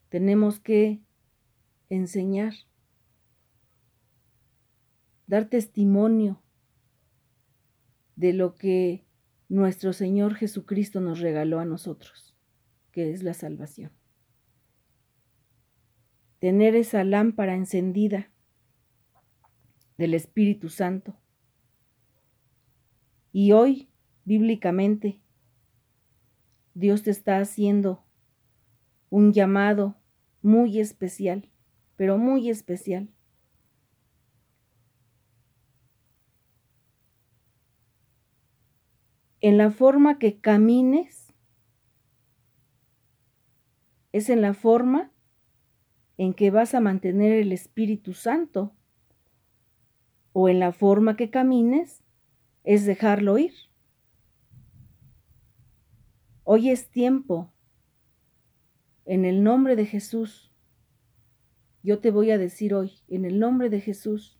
Tenemos 0.08 0.58
que 0.58 1.02
enseñar 1.90 2.54
dar 5.26 5.50
testimonio 5.50 6.42
de 8.16 8.32
lo 8.32 8.54
que 8.54 9.04
nuestro 9.50 9.92
Señor 9.92 10.34
Jesucristo 10.34 11.02
nos 11.02 11.20
regaló 11.20 11.60
a 11.60 11.66
nosotros, 11.66 12.34
que 12.90 13.12
es 13.12 13.22
la 13.22 13.34
salvación. 13.34 13.92
Tener 16.38 16.74
esa 16.74 17.04
lámpara 17.04 17.54
encendida 17.54 18.30
del 19.98 20.14
Espíritu 20.14 20.70
Santo. 20.70 21.18
Y 23.30 23.52
hoy, 23.52 23.91
bíblicamente, 24.24 25.20
Dios 26.74 27.02
te 27.02 27.10
está 27.10 27.38
haciendo 27.38 28.04
un 29.10 29.32
llamado 29.32 29.96
muy 30.40 30.80
especial, 30.80 31.50
pero 31.96 32.18
muy 32.18 32.48
especial 32.48 33.10
en 39.42 39.58
la 39.58 39.70
forma 39.72 40.18
que 40.18 40.40
camines, 40.40 41.34
es 44.12 44.30
en 44.30 44.40
la 44.40 44.54
forma 44.54 45.10
en 46.16 46.32
que 46.32 46.52
vas 46.52 46.74
a 46.74 46.80
mantener 46.80 47.32
el 47.32 47.50
Espíritu 47.50 48.12
Santo, 48.14 48.72
o 50.32 50.48
en 50.48 50.60
la 50.60 50.72
forma 50.72 51.16
que 51.16 51.28
camines, 51.28 52.04
es 52.62 52.86
dejarlo 52.86 53.36
ir. 53.36 53.52
Hoy 56.44 56.70
es 56.70 56.90
tiempo, 56.90 57.52
en 59.04 59.24
el 59.24 59.42
nombre 59.42 59.76
de 59.76 59.86
Jesús, 59.86 60.52
yo 61.82 61.98
te 61.98 62.10
voy 62.10 62.30
a 62.30 62.38
decir 62.38 62.74
hoy, 62.74 62.92
en 63.08 63.24
el 63.24 63.38
nombre 63.38 63.70
de 63.70 63.80
Jesús, 63.80 64.38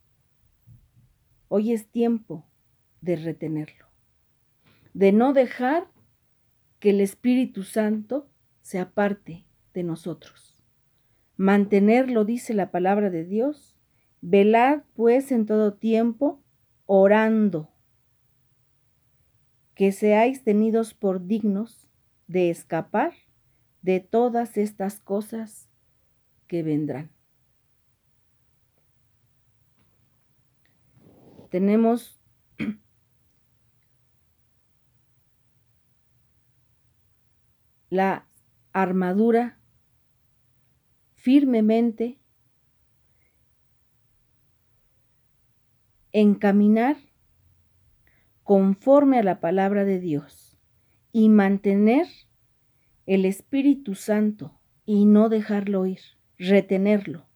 hoy 1.48 1.72
es 1.72 1.88
tiempo 1.90 2.46
de 3.00 3.16
retenerlo 3.16 3.92
de 4.94 5.12
no 5.12 5.32
dejar 5.32 5.88
que 6.78 6.90
el 6.90 7.00
Espíritu 7.00 7.62
Santo 7.62 8.28
se 8.60 8.78
aparte 8.78 9.44
de 9.74 9.82
nosotros. 9.82 10.62
Mantenerlo, 11.36 12.24
dice 12.24 12.54
la 12.54 12.70
palabra 12.70 13.10
de 13.10 13.24
Dios, 13.24 13.76
velad 14.20 14.82
pues 14.94 15.32
en 15.32 15.46
todo 15.46 15.74
tiempo, 15.74 16.42
orando, 16.86 17.70
que 19.74 19.92
seáis 19.92 20.44
tenidos 20.44 20.92
por 20.94 21.26
dignos 21.26 21.88
de 22.32 22.48
escapar 22.48 23.12
de 23.82 24.00
todas 24.00 24.56
estas 24.56 24.98
cosas 25.00 25.68
que 26.46 26.62
vendrán. 26.62 27.12
Tenemos 31.50 32.18
la 37.90 38.26
armadura 38.72 39.60
firmemente, 41.16 42.18
encaminar 46.12 46.96
conforme 48.42 49.18
a 49.18 49.22
la 49.22 49.38
palabra 49.40 49.84
de 49.84 50.00
Dios 50.00 50.51
y 51.12 51.28
mantener 51.28 52.08
el 53.06 53.24
Espíritu 53.26 53.94
Santo 53.94 54.58
y 54.84 55.04
no 55.04 55.28
dejarlo 55.28 55.86
ir, 55.86 56.00
retenerlo. 56.38 57.26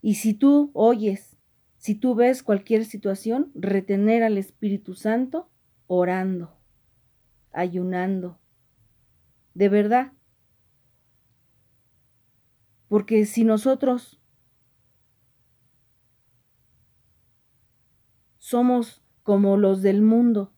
Y 0.00 0.14
si 0.14 0.34
tú 0.34 0.70
oyes, 0.74 1.36
si 1.76 1.94
tú 1.94 2.14
ves 2.14 2.42
cualquier 2.42 2.84
situación, 2.84 3.50
retener 3.54 4.22
al 4.22 4.38
Espíritu 4.38 4.94
Santo 4.94 5.50
orando, 5.86 6.56
ayunando, 7.52 8.38
de 9.54 9.68
verdad. 9.68 10.12
Porque 12.88 13.24
si 13.26 13.44
nosotros 13.44 14.20
somos 18.38 19.02
como 19.22 19.56
los 19.56 19.82
del 19.82 20.02
mundo 20.02 20.51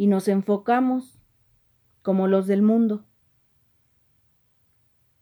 y 0.00 0.06
nos 0.06 0.28
enfocamos 0.28 1.20
como 2.00 2.26
los 2.26 2.46
del 2.46 2.62
mundo 2.62 3.04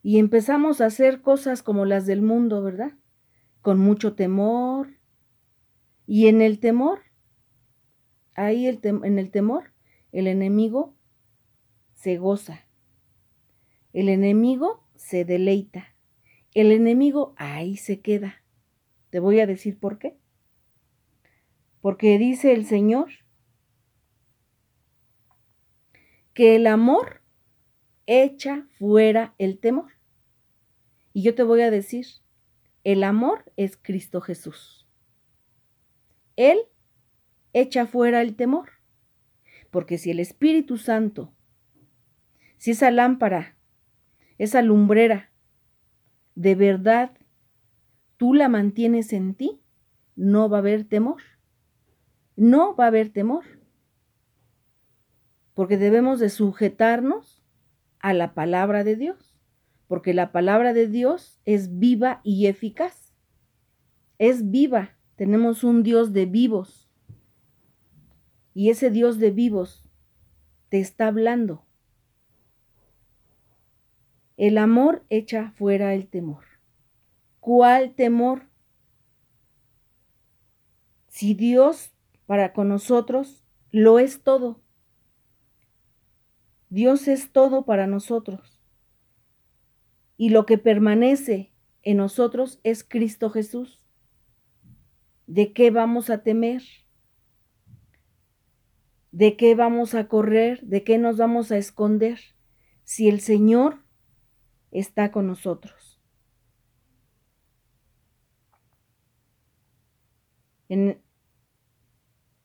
y 0.05 0.21
empezamos 0.21 0.81
a 0.81 0.87
hacer 0.87 1.21
cosas 1.21 1.64
como 1.64 1.85
las 1.85 2.07
del 2.07 2.23
mundo, 2.23 2.62
¿verdad? 2.62 2.93
Con 3.61 3.81
mucho 3.81 4.14
temor. 4.14 5.01
Y 6.07 6.29
en 6.29 6.43
el 6.43 6.61
temor, 6.61 7.01
ahí 8.37 8.69
el 8.69 8.79
en 8.85 9.19
el 9.19 9.33
temor, 9.33 9.73
el 10.12 10.29
enemigo 10.29 10.95
se 11.95 12.17
goza. 12.17 12.69
El 13.93 14.09
enemigo 14.09 14.85
se 14.95 15.25
deleita. 15.25 15.97
El 16.55 16.71
enemigo 16.71 17.35
ahí 17.37 17.77
se 17.77 18.01
queda. 18.01 18.45
Te 19.11 19.19
voy 19.19 19.41
a 19.41 19.47
decir 19.49 19.81
por 19.81 19.99
qué. 19.99 20.17
Porque 21.81 22.17
dice 22.17 22.53
el 22.53 22.64
Señor 22.64 23.09
que 26.38 26.55
el 26.55 26.68
amor 26.68 27.20
echa 28.07 28.68
fuera 28.79 29.35
el 29.38 29.59
temor. 29.59 29.90
Y 31.12 31.24
yo 31.24 31.35
te 31.35 31.42
voy 31.42 31.62
a 31.62 31.70
decir, 31.72 32.07
el 32.85 33.03
amor 33.03 33.51
es 33.57 33.77
Cristo 33.77 34.20
Jesús. 34.20 34.87
Él 36.37 36.61
echa 37.53 37.88
fuera 37.88 38.22
el 38.22 38.37
temor. 38.37 38.70
Porque 39.72 39.98
si 39.98 40.12
el 40.12 40.20
Espíritu 40.20 40.77
Santo, 40.77 41.35
si 42.57 42.70
esa 42.70 42.92
lámpara 42.92 43.59
esa 44.38 44.62
lumbrera, 44.62 45.33
de 46.37 46.55
verdad 46.55 47.18
tú 48.16 48.33
la 48.33 48.48
mantienes 48.48 49.12
en 49.12 49.35
ti, 49.35 49.61
no 50.14 50.48
va 50.48 50.59
a 50.59 50.61
haber 50.61 50.85
temor. 50.85 51.20
No 52.37 52.77
va 52.77 52.85
a 52.85 52.87
haber 52.87 53.09
temor. 53.09 53.58
Porque 55.59 55.77
debemos 55.77 56.21
de 56.21 56.29
sujetarnos 56.29 57.42
a 57.99 58.12
la 58.12 58.33
palabra 58.33 58.85
de 58.85 58.94
Dios. 58.94 59.37
Porque 59.88 60.14
la 60.14 60.31
palabra 60.31 60.73
de 60.73 60.87
Dios 60.87 61.40
es 61.47 61.81
viva 61.81 62.21
y 62.23 62.47
eficaz. 62.47 63.12
Es 64.18 64.53
viva. 64.53 64.97
Tenemos 65.16 65.64
un 65.64 65.83
Dios 65.83 66.12
de 66.12 66.27
vivos. 66.27 66.88
Y 68.55 68.71
ese 68.71 68.92
Dios 68.92 69.18
de 69.18 69.33
vivos 69.33 69.85
te 70.68 70.79
está 70.79 71.09
hablando. 71.09 71.66
El 74.37 74.59
amor 74.59 75.05
echa 75.11 75.51
fuera 75.57 75.92
el 75.92 76.07
temor. 76.07 76.44
¿Cuál 77.40 77.97
temor? 77.97 78.47
Si 81.09 81.35
Dios 81.35 81.90
para 82.27 82.53
con 82.53 82.68
nosotros 82.68 83.42
lo 83.73 83.99
es 83.99 84.23
todo. 84.23 84.62
Dios 86.70 87.09
es 87.09 87.33
todo 87.33 87.64
para 87.64 87.87
nosotros. 87.87 88.61
Y 90.16 90.31
lo 90.31 90.46
que 90.46 90.59
permanece 90.59 91.52
en 91.83 91.96
nosotros 91.98 92.61
es 92.64 92.85
Cristo 92.85 93.31
Jesús. 93.31 93.83
¿De 95.26 95.52
qué 95.52 95.70
vamos 95.70 96.11
a 96.11 96.22
temer? 96.22 96.62
¿De 99.12 99.37
qué 99.37 99.54
vamos 99.54 99.94
a 99.94 100.09
correr? 100.09 100.61
¿De 100.62 100.85
qué 100.85 100.98
nos 100.98 101.16
vamos 101.16 101.50
a 101.52 101.57
esconder? 101.57 102.18
Si 102.85 103.09
el 103.09 103.20
Señor 103.20 103.85
está 104.70 105.12
con 105.12 105.26
nosotros. 105.26 106.00
En, 110.68 111.00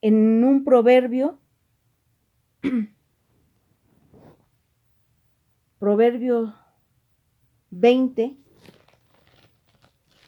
en 0.02 0.44
un 0.44 0.64
proverbio, 0.64 1.40
proverbio 5.84 6.56
20, 7.72 8.38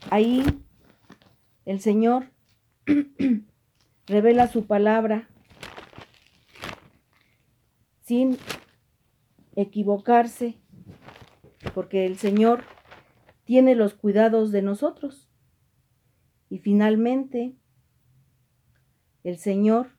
ahí 0.09 0.43
el 1.63 1.79
Señor 1.79 2.25
revela 4.05 4.47
su 4.49 4.67
palabra 4.67 5.29
sin 8.01 8.37
equivocarse, 9.55 10.57
porque 11.73 12.05
el 12.05 12.17
Señor 12.17 12.65
tiene 13.45 13.75
los 13.75 13.93
cuidados 13.93 14.51
de 14.51 14.61
nosotros. 14.61 15.31
Y 16.49 16.59
finalmente, 16.59 17.55
el 19.23 19.37
Señor 19.37 19.95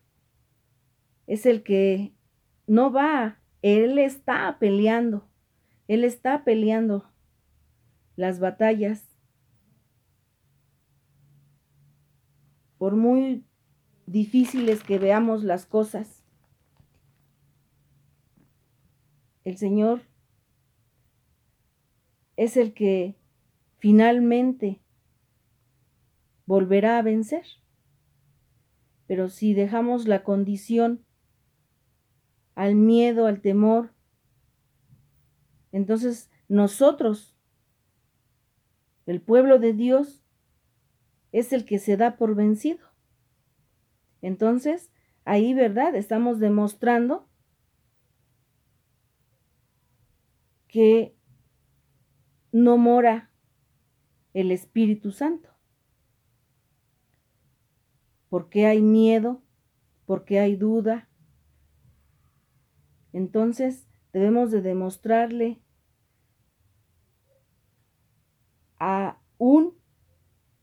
es 1.26 1.46
el 1.46 1.62
que 1.62 2.12
no 2.66 2.92
va, 2.92 3.40
Él 3.62 3.96
está 3.96 4.58
peleando, 4.60 5.30
Él 5.88 6.04
está 6.04 6.44
peleando 6.44 7.04
las 8.16 8.40
batallas. 8.40 9.08
Por 12.78 12.96
muy 12.96 13.44
difíciles 14.06 14.82
que 14.82 14.98
veamos 14.98 15.44
las 15.44 15.66
cosas, 15.66 16.24
el 19.44 19.56
Señor 19.56 20.02
es 22.36 22.56
el 22.56 22.74
que 22.74 23.16
finalmente 23.78 24.80
volverá 26.46 26.98
a 26.98 27.02
vencer. 27.02 27.44
Pero 29.06 29.28
si 29.28 29.54
dejamos 29.54 30.08
la 30.08 30.24
condición 30.24 31.04
al 32.54 32.74
miedo, 32.74 33.26
al 33.26 33.40
temor, 33.40 33.95
entonces 35.76 36.30
nosotros, 36.48 37.36
el 39.04 39.20
pueblo 39.20 39.58
de 39.58 39.74
Dios, 39.74 40.24
es 41.32 41.52
el 41.52 41.66
que 41.66 41.78
se 41.78 41.98
da 41.98 42.16
por 42.16 42.34
vencido. 42.34 42.86
Entonces, 44.22 44.90
ahí, 45.26 45.52
¿verdad? 45.52 45.94
Estamos 45.94 46.38
demostrando 46.40 47.28
que 50.66 51.14
no 52.52 52.78
mora 52.78 53.30
el 54.32 54.50
Espíritu 54.50 55.12
Santo. 55.12 55.50
porque 58.28 58.66
hay 58.66 58.80
miedo? 58.80 59.42
porque 60.06 60.38
hay 60.38 60.56
duda? 60.56 61.08
Entonces 63.12 63.86
debemos 64.12 64.50
de 64.50 64.62
demostrarle 64.62 65.60
a 68.78 69.18
un, 69.38 69.74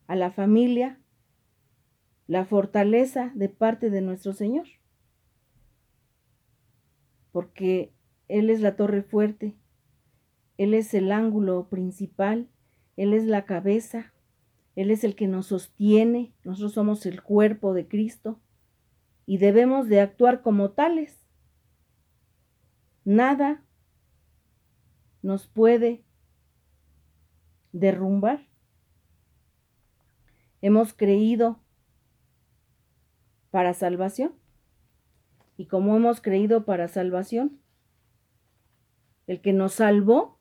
a 0.07 0.15
la 0.15 0.31
familia, 0.31 0.99
la 2.27 2.45
fortaleza 2.45 3.31
de 3.35 3.49
parte 3.49 3.89
de 3.89 4.01
nuestro 4.01 4.33
Señor. 4.33 4.67
Porque 7.31 7.93
Él 8.27 8.49
es 8.49 8.61
la 8.61 8.75
torre 8.75 9.03
fuerte, 9.03 9.55
él 10.57 10.73
es 10.73 10.93
el 10.93 11.11
ángulo 11.11 11.67
principal, 11.69 12.47
Él 12.95 13.13
es 13.13 13.25
la 13.25 13.45
cabeza, 13.45 14.13
Él 14.75 14.91
es 14.91 15.03
el 15.03 15.15
que 15.15 15.27
nos 15.27 15.47
sostiene, 15.47 16.33
nosotros 16.43 16.73
somos 16.73 17.05
el 17.05 17.23
cuerpo 17.23 17.73
de 17.73 17.87
Cristo 17.87 18.39
y 19.25 19.37
debemos 19.37 19.87
de 19.89 19.99
actuar 19.99 20.41
como 20.41 20.71
tales. 20.71 21.25
Nada 23.03 23.63
nos 25.21 25.47
puede 25.47 26.02
derrumbar. 27.73 28.47
Hemos 30.61 30.93
creído 30.93 31.59
para 33.51 33.73
salvación. 33.73 34.33
Y 35.57 35.65
como 35.65 35.95
hemos 35.95 36.21
creído 36.21 36.65
para 36.65 36.87
salvación, 36.87 37.59
el 39.27 39.41
que 39.41 39.53
nos 39.53 39.73
salvó 39.73 40.39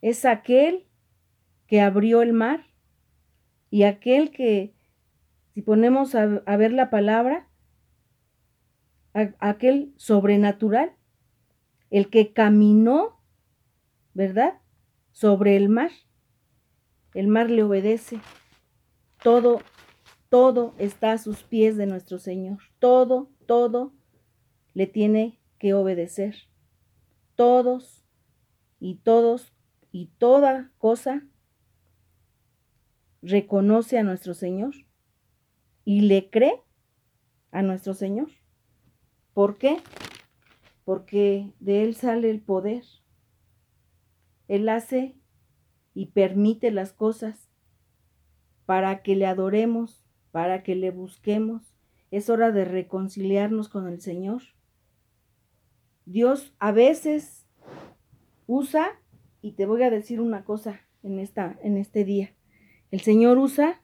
es 0.00 0.24
aquel 0.24 0.88
que 1.66 1.80
abrió 1.80 2.22
el 2.22 2.32
mar 2.32 2.64
y 3.70 3.82
aquel 3.82 4.30
que, 4.30 4.74
si 5.54 5.62
ponemos 5.62 6.14
a, 6.14 6.26
ver 6.26 6.72
la 6.72 6.90
palabra, 6.90 7.48
aquel 9.12 9.92
sobrenatural, 9.96 10.92
el 11.90 12.08
que 12.10 12.32
caminó, 12.32 13.20
¿verdad? 14.14 14.60
Sobre 15.12 15.56
el 15.56 15.68
mar. 15.68 15.90
El 17.18 17.26
mar 17.26 17.50
le 17.50 17.64
obedece. 17.64 18.20
Todo, 19.24 19.60
todo 20.28 20.72
está 20.78 21.10
a 21.10 21.18
sus 21.18 21.42
pies 21.42 21.76
de 21.76 21.84
nuestro 21.84 22.20
Señor. 22.20 22.58
Todo, 22.78 23.28
todo 23.44 23.92
le 24.72 24.86
tiene 24.86 25.40
que 25.58 25.74
obedecer. 25.74 26.36
Todos 27.34 28.04
y 28.78 28.98
todos 28.98 29.52
y 29.90 30.12
toda 30.18 30.70
cosa 30.78 31.26
reconoce 33.20 33.98
a 33.98 34.04
nuestro 34.04 34.32
Señor 34.32 34.76
y 35.84 36.02
le 36.02 36.30
cree 36.30 36.62
a 37.50 37.62
nuestro 37.62 37.94
Señor. 37.94 38.28
¿Por 39.34 39.58
qué? 39.58 39.78
Porque 40.84 41.52
de 41.58 41.82
Él 41.82 41.96
sale 41.96 42.30
el 42.30 42.40
poder. 42.40 42.84
Él 44.46 44.68
hace 44.68 45.18
y 45.98 46.06
permite 46.06 46.70
las 46.70 46.92
cosas 46.92 47.50
para 48.66 49.02
que 49.02 49.16
le 49.16 49.26
adoremos, 49.26 50.04
para 50.30 50.62
que 50.62 50.76
le 50.76 50.92
busquemos. 50.92 51.74
Es 52.12 52.30
hora 52.30 52.52
de 52.52 52.64
reconciliarnos 52.64 53.68
con 53.68 53.88
el 53.88 54.00
Señor. 54.00 54.42
Dios 56.06 56.54
a 56.60 56.70
veces 56.70 57.48
usa 58.46 58.90
y 59.42 59.54
te 59.54 59.66
voy 59.66 59.82
a 59.82 59.90
decir 59.90 60.20
una 60.20 60.44
cosa 60.44 60.82
en, 61.02 61.18
esta, 61.18 61.58
en 61.64 61.76
este 61.76 62.04
día. 62.04 62.32
El 62.92 63.00
Señor 63.00 63.36
usa 63.36 63.82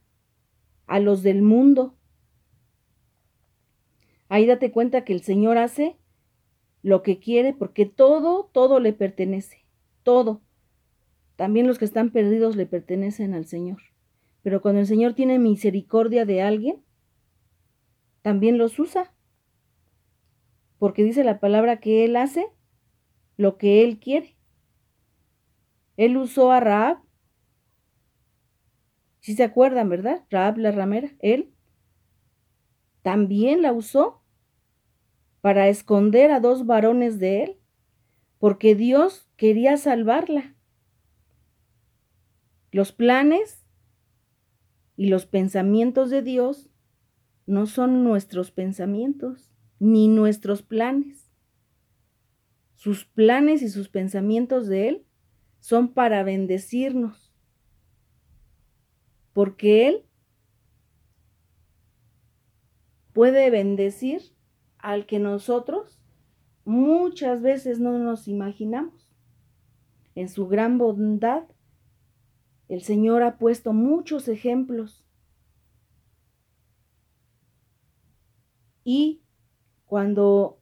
a 0.87 1.00
los 1.00 1.24
del 1.24 1.42
mundo. 1.42 1.96
Ahí 4.29 4.46
date 4.46 4.70
cuenta 4.70 5.05
que 5.05 5.14
el 5.14 5.22
Señor 5.22 5.59
hace 5.59 5.98
lo 6.81 7.03
que 7.03 7.18
quiere 7.18 7.55
porque 7.55 7.87
todo, 7.87 8.50
todo 8.53 8.79
le 8.79 8.92
pertenece. 8.92 9.66
Todo. 10.05 10.43
También 11.37 11.66
los 11.66 11.79
que 11.79 11.85
están 11.85 12.11
perdidos 12.11 12.57
le 12.57 12.66
pertenecen 12.66 13.35
al 13.35 13.47
Señor. 13.47 13.83
Pero 14.42 14.61
cuando 14.61 14.81
el 14.81 14.87
Señor 14.87 15.14
tiene 15.14 15.38
misericordia 15.38 16.25
de 16.25 16.42
alguien, 16.42 16.83
también 18.23 18.59
los 18.59 18.79
usa. 18.79 19.12
Porque 20.79 21.03
dice 21.03 21.25
la 21.25 21.40
palabra 21.40 21.81
que 21.81 22.05
Él 22.05 22.16
hace 22.16 22.47
lo 23.37 23.57
que 23.57 23.83
Él 23.83 23.99
quiere. 23.99 24.37
Él 25.97 26.16
usó 26.16 26.51
a 26.53 26.61
Raab. 26.61 26.99
Si 29.20 29.35
se 29.35 29.44
acuerdan, 29.44 29.88
¿verdad? 29.88 30.25
Raab 30.31 30.59
la 30.59 30.70
ramera, 30.70 31.11
él 31.20 31.55
también 33.03 33.62
la 33.62 33.73
usó 33.73 34.23
para 35.40 35.68
esconder 35.68 36.31
a 36.31 36.40
dos 36.40 36.66
varones 36.66 37.18
de 37.18 37.44
él, 37.44 37.59
porque 38.38 38.75
Dios 38.75 39.29
quería 39.37 39.77
salvarla. 39.77 40.54
Los 42.75 42.91
planes 42.91 43.65
y 44.97 45.07
los 45.07 45.27
pensamientos 45.27 46.11
de 46.11 46.23
Dios 46.23 46.69
no 47.47 47.67
son 47.67 48.03
nuestros 48.03 48.51
pensamientos 48.51 49.55
ni 49.79 50.09
nuestros 50.09 50.63
planes. 50.63 51.31
Sus 52.75 53.05
planes 53.05 53.63
y 53.63 53.69
sus 53.69 53.89
pensamientos 53.89 54.67
de 54.67 54.89
Él 54.89 55.07
son 55.61 55.95
para 55.95 56.25
bendecirnos. 56.25 57.33
Porque 59.33 59.87
Él 59.87 60.07
puede 63.13 63.51
bendecir 63.51 64.21
al 64.79 65.07
que 65.07 65.21
nosotros 65.21 66.01
muchas 66.65 67.41
veces 67.41 67.79
no 67.79 68.01
nos 68.01 68.27
imaginamos. 68.27 69.09
En 70.17 70.29
su 70.29 70.49
gran 70.49 70.77
bondad, 70.77 71.45
El 72.68 72.83
Señor 72.83 73.22
ha 73.22 73.38
puesto 73.38 73.72
muchos 73.72 74.29
ejemplos. 74.29 75.05
Y 78.85 79.22
cuando 79.87 80.61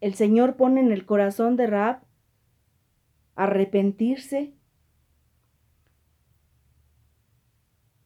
el 0.00 0.14
Señor 0.14 0.56
pone 0.56 0.80
en 0.80 0.92
el 0.92 1.06
corazón 1.06 1.56
de 1.56 1.66
Raab 1.66 2.02
arrepentirse, 3.36 4.54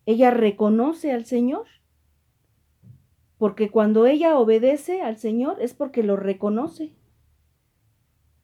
ella 0.06 0.30
reconoce 0.30 1.12
al 1.12 1.26
Señor, 1.26 1.66
porque 3.37 3.70
cuando 3.70 4.06
ella 4.06 4.38
obedece 4.38 5.02
al 5.02 5.18
Señor 5.18 5.61
es 5.61 5.74
porque 5.74 6.02
lo 6.02 6.16
reconoce. 6.16 6.97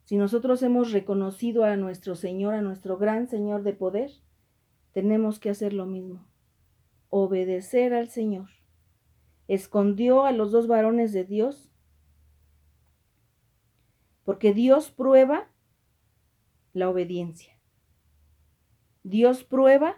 Si 0.05 0.17
nosotros 0.19 0.63
hemos 0.63 0.93
reconocido 0.93 1.65
a 1.65 1.77
nuestro 1.77 2.15
Señor, 2.15 2.55
a 2.55 2.61
nuestro 2.61 2.99
gran 2.99 3.27
Señor 3.27 3.63
de 3.63 3.73
poder, 3.73 4.11
tenemos 4.93 5.39
que 5.39 5.49
hacer 5.49 5.73
lo 5.73 5.87
mismo, 5.87 6.27
obedecer 7.09 7.95
al 7.95 8.11
Señor. 8.11 8.51
Escondió 9.49 10.25
a 10.25 10.33
los 10.33 10.53
dos 10.53 10.67
varones 10.67 11.13
de 11.13 11.25
Dios, 11.25 11.71
porque 14.25 14.53
Dios 14.53 14.91
prueba 14.91 15.51
la 16.75 16.91
obediencia. 16.91 17.55
Dios 19.05 19.43
prueba 19.43 19.97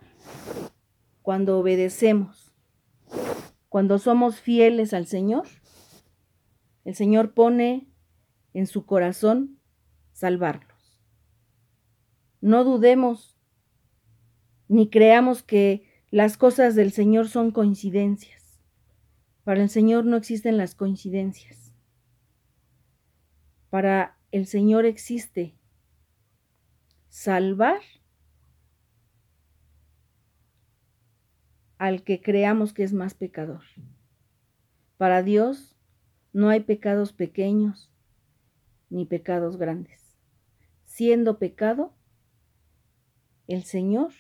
cuando 1.23 1.59
obedecemos, 1.59 2.55
cuando 3.69 3.99
somos 3.99 4.41
fieles 4.41 4.95
al 4.95 5.07
Señor. 5.07 5.47
El 6.85 6.95
Señor 6.95 7.35
pone 7.35 7.89
en 8.55 8.67
su 8.67 8.87
corazón 8.87 9.56
salvarlos. 10.17 10.99
No 12.41 12.65
dudemos 12.65 13.37
ni 14.67 14.89
creamos 14.89 15.43
que 15.43 15.85
las 16.11 16.39
cosas 16.39 16.75
del 16.75 16.91
Señor 16.91 17.29
son 17.29 17.51
coincidencias. 17.51 18.59
Para 19.45 19.63
el 19.63 19.69
Señor 19.69 20.07
no 20.07 20.17
existen 20.17 20.57
las 20.57 20.75
coincidencias. 20.75 21.75
Para 23.69 24.17
el 24.33 24.47
Señor 24.47 24.87
existe 24.87 25.55
salvar 27.11 27.83
al 31.77 32.05
que 32.05 32.23
creamos 32.23 32.73
que 32.73 32.85
es 32.85 32.95
más 32.95 33.13
pecador. 33.13 33.65
Para 34.97 35.23
Dios 35.23 35.77
no 36.33 36.49
hay 36.49 36.61
pecados 36.61 37.13
pequeños 37.13 37.93
ni 38.89 39.05
pecados 39.05 39.59
grandes. 39.59 40.06
Siendo 40.97 41.39
pecado, 41.39 41.93
el 43.49 43.65
Señor 43.65 44.15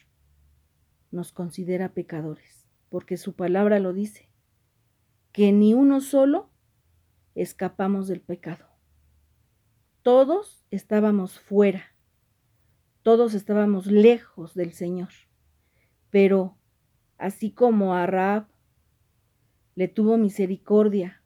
nos 1.10 1.32
considera 1.32 1.94
pecadores, 1.94 2.68
porque 2.90 3.16
su 3.16 3.32
palabra 3.32 3.78
lo 3.78 3.94
dice, 3.94 4.28
que 5.32 5.52
ni 5.52 5.72
uno 5.72 6.02
solo 6.02 6.50
escapamos 7.34 8.08
del 8.08 8.20
pecado. 8.20 8.66
Todos 10.02 10.66
estábamos 10.70 11.40
fuera, 11.40 11.94
todos 13.00 13.32
estábamos 13.32 13.86
lejos 13.86 14.52
del 14.52 14.74
Señor, 14.74 15.14
pero 16.10 16.58
así 17.16 17.52
como 17.52 17.94
a 17.94 18.04
Raab 18.04 18.48
le 19.76 19.88
tuvo 19.88 20.18
misericordia, 20.18 21.22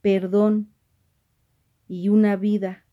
perdón 0.00 0.72
y 1.88 2.08
una 2.08 2.36
vida 2.36 2.86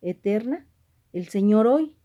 eterna, 0.00 0.66
el 1.12 1.28
Señor 1.28 1.66
hoy 1.66 1.96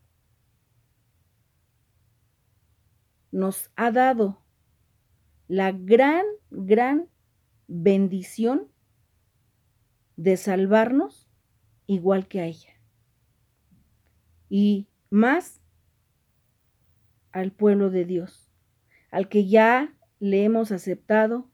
nos 3.30 3.70
ha 3.76 3.90
dado 3.90 4.42
la 5.46 5.72
gran, 5.72 6.24
gran 6.50 7.08
bendición 7.66 8.70
de 10.16 10.36
salvarnos 10.36 11.28
igual 11.86 12.28
que 12.28 12.40
a 12.40 12.46
ella. 12.46 12.72
Y 14.48 14.88
más 15.10 15.60
al 17.32 17.52
pueblo 17.52 17.90
de 17.90 18.04
Dios 18.04 18.48
al 19.10 19.28
que 19.28 19.46
ya 19.46 19.94
le 20.20 20.44
hemos 20.44 20.72
aceptado, 20.72 21.50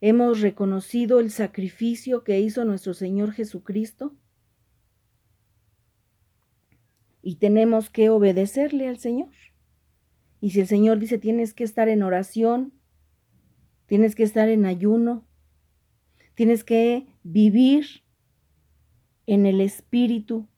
hemos 0.00 0.40
reconocido 0.40 1.20
el 1.20 1.30
sacrificio 1.30 2.24
que 2.24 2.40
hizo 2.40 2.64
nuestro 2.64 2.94
Señor 2.94 3.32
Jesucristo 3.32 4.14
y 7.22 7.36
tenemos 7.36 7.88
que 7.88 8.10
obedecerle 8.10 8.88
al 8.88 8.98
Señor. 8.98 9.30
Y 10.40 10.50
si 10.50 10.60
el 10.60 10.66
Señor 10.66 10.98
dice 10.98 11.18
tienes 11.18 11.54
que 11.54 11.64
estar 11.64 11.88
en 11.88 12.02
oración, 12.02 12.74
tienes 13.86 14.14
que 14.14 14.24
estar 14.24 14.48
en 14.48 14.66
ayuno, 14.66 15.24
tienes 16.34 16.64
que 16.64 17.06
vivir 17.22 17.86
en 19.26 19.46
el 19.46 19.60
Espíritu, 19.60 20.48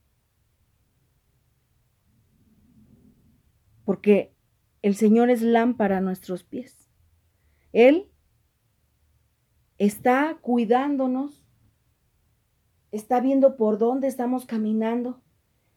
porque 3.85 4.35
el 4.81 4.95
Señor 4.95 5.31
es 5.31 5.43
lámpara 5.43 5.99
a 5.99 6.01
nuestros 6.01 6.45
pies. 6.45 6.91
Él 7.73 8.09
está 9.79 10.39
cuidándonos, 10.41 11.45
está 12.93 13.21
viendo 13.21 13.57
por 13.57 13.79
dónde 13.79 14.07
estamos 14.07 14.47
caminando, 14.47 15.24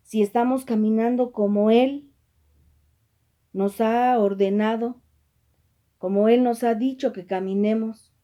si 0.08 0.22
estamos 0.22 0.63
caminando 0.63 1.34
como 1.34 1.70
Él 1.70 2.10
nos 3.52 3.82
ha 3.82 4.17
ordenado, 4.17 5.02
como 5.98 6.30
Él 6.30 6.46
nos 6.46 6.63
ha 6.63 6.76
dicho 6.76 7.12
que 7.12 7.26
caminemos, 7.26 8.15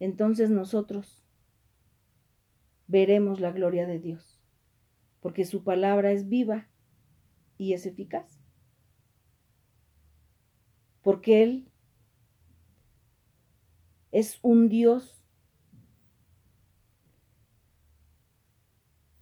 entonces 0.00 0.48
nosotros 0.48 1.22
veremos 2.86 3.40
la 3.40 3.52
gloria 3.52 3.86
de 3.86 3.98
Dios, 3.98 4.42
porque 5.20 5.44
su 5.44 5.64
palabra 5.64 6.12
es 6.12 6.30
viva 6.30 6.70
y 7.58 7.74
es 7.74 7.84
eficaz. 7.84 8.40
Porque 11.02 11.42
Él 11.42 11.70
es 14.12 14.38
un 14.40 14.70
Dios 14.70 15.22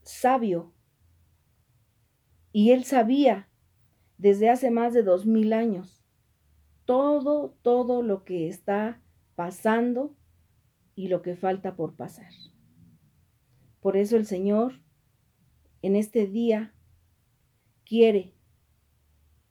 sabio 0.05 0.73
y 2.53 2.73
Él 2.73 2.85
sabía 2.85 3.49
desde 4.19 4.51
hace 4.51 4.71
más 4.71 4.93
de 4.93 5.03
dos 5.03 5.27
mil 5.27 5.53
años 5.53 6.01
todo, 6.85 7.55
todo 7.63 8.03
lo 8.03 8.25
que 8.25 8.49
está 8.49 9.01
pasando 9.37 10.17
y 10.97 11.09
lo 11.09 11.23
que 11.23 11.37
falta 11.37 11.77
por 11.77 11.95
pasar. 11.95 12.33
Por 13.81 13.97
eso 13.97 14.17
el 14.17 14.27
Señor 14.27 14.83
en 15.83 15.97
este 15.97 16.27
día 16.27 16.75
quiere 17.85 18.35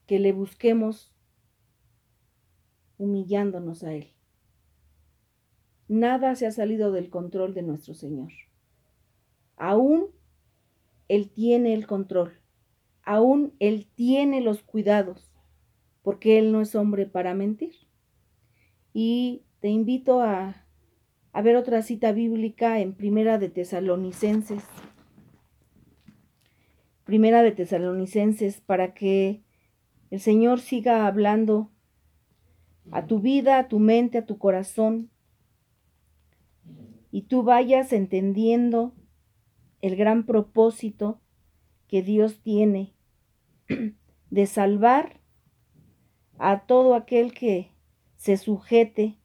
que 0.05 0.19
le 0.19 0.33
busquemos 0.33 1.15
humillándonos 2.97 3.83
a 3.83 3.93
Él. 3.93 4.13
Nada 5.87 6.35
se 6.35 6.45
ha 6.45 6.51
salido 6.51 6.91
del 6.91 7.09
control 7.09 7.53
de 7.53 7.63
nuestro 7.63 7.93
Señor. 7.93 8.31
Aún 9.55 10.07
Él 11.07 11.31
tiene 11.31 11.73
el 11.73 11.87
control, 11.87 12.38
aún 13.09 13.55
Él 13.57 13.87
tiene 13.95 14.39
los 14.39 14.61
cuidados, 14.61 15.31
porque 16.03 16.37
Él 16.37 16.51
no 16.51 16.61
es 16.61 16.75
hombre 16.75 17.07
para 17.07 17.33
mentir. 17.33 17.73
Y 18.93 19.41
te 19.61 19.69
invito 19.69 20.21
a, 20.21 20.67
a 21.31 21.41
ver 21.41 21.55
otra 21.55 21.81
cita 21.81 22.11
bíblica 22.11 22.79
en 22.79 22.93
Primera 22.93 23.39
de 23.39 23.49
Tesalonicenses. 23.49 24.63
Primera 27.03 27.41
de 27.41 27.51
Tesalonicenses, 27.51 28.61
para 28.61 28.93
que 28.93 29.41
el 30.11 30.19
Señor 30.19 30.59
siga 30.59 31.07
hablando 31.07 31.71
a 32.91 33.07
tu 33.07 33.21
vida, 33.21 33.57
a 33.57 33.67
tu 33.69 33.79
mente, 33.79 34.19
a 34.19 34.27
tu 34.27 34.37
corazón, 34.37 35.09
y 37.09 37.23
tú 37.23 37.41
vayas 37.41 37.91
entendiendo 37.91 38.93
el 39.81 39.95
gran 39.95 40.27
propósito 40.27 41.19
que 41.87 42.03
Dios 42.03 42.39
tiene 42.43 42.93
de 44.29 44.45
salvar 44.47 45.19
a 46.37 46.65
todo 46.65 46.95
aquel 46.95 47.33
que 47.33 47.71
se 48.15 48.37
sujete 48.37 49.19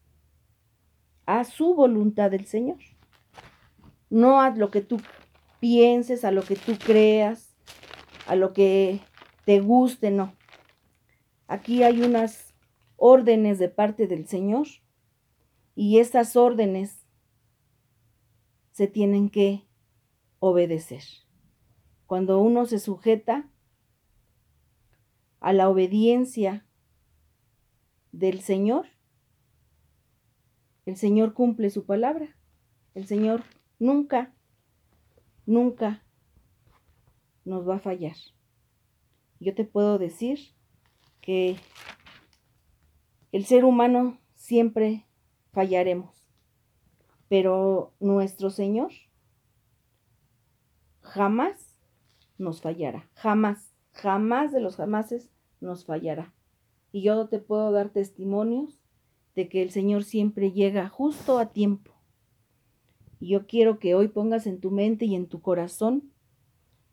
a 1.27 1.45
su 1.45 1.75
voluntad 1.75 2.31
del 2.31 2.47
Señor. 2.47 2.79
No 4.11 4.41
a 4.41 4.51
lo 4.51 4.71
que 4.71 4.81
tú 4.81 5.01
pienses, 5.61 6.25
a 6.25 6.31
lo 6.31 6.43
que 6.43 6.57
tú 6.57 6.77
creas, 6.79 7.57
a 8.27 8.37
lo 8.37 8.53
que 8.53 9.01
te 9.45 9.61
guste, 9.61 10.11
no. 10.11 10.35
Aquí 11.47 11.83
hay 11.83 12.03
unas 12.03 12.55
órdenes 12.97 13.59
de 13.59 13.69
parte 13.69 14.07
del 14.07 14.27
Señor 14.27 14.67
y 15.75 15.99
estas 15.99 16.37
órdenes 16.37 17.07
se 18.73 18.87
tienen 18.87 19.31
que 19.31 19.67
obedecer. 20.39 21.03
Cuando 22.07 22.41
uno 22.41 22.67
se 22.67 22.79
sujeta 22.79 23.51
a 25.45 25.53
la 25.53 25.69
obediencia 25.69 26.65
del 28.13 28.41
Señor, 28.41 28.87
el 30.87 30.97
Señor 30.97 31.35
cumple 31.35 31.69
su 31.69 31.85
palabra. 31.85 32.35
El 32.95 33.07
Señor 33.07 33.43
nunca, 33.79 34.35
nunca 35.45 36.03
nos 37.45 37.69
va 37.69 37.77
a 37.77 37.79
fallar. 37.79 38.17
Yo 39.39 39.55
te 39.55 39.67
puedo 39.67 39.99
decir 39.99 40.39
que 41.21 41.59
el 43.31 43.45
ser 43.45 43.67
humano 43.67 44.19
siempre 44.37 45.07
fallaremos, 45.53 46.27
pero 47.29 47.93
nuestro 48.01 48.49
Señor 48.49 48.93
jamás 51.03 51.77
nos 52.39 52.63
fallará, 52.63 53.11
jamás, 53.13 53.75
jamás 53.93 54.51
de 54.51 54.61
los 54.61 54.77
jamases 54.77 55.34
nos 55.61 55.85
fallará. 55.85 56.35
Y 56.93 57.03
yo 57.03 57.27
te 57.29 57.39
puedo 57.39 57.73
dar 57.73 57.91
testimonios 57.91 58.81
de 59.35 59.49
que 59.49 59.63
el 59.63 59.71
Señor 59.71 60.05
siempre 60.05 60.53
llega 60.53 60.89
justo 60.89 61.39
a 61.39 61.53
tiempo. 61.53 61.93
Y 63.21 63.29
yo 63.29 63.47
quiero 63.47 63.79
que 63.79 63.95
hoy 63.95 64.09
pongas 64.09 64.47
en 64.47 64.61
tu 64.61 64.71
mente 64.71 65.07
y 65.07 65.15
en 65.15 65.27
tu 65.27 65.41
corazón 65.41 66.13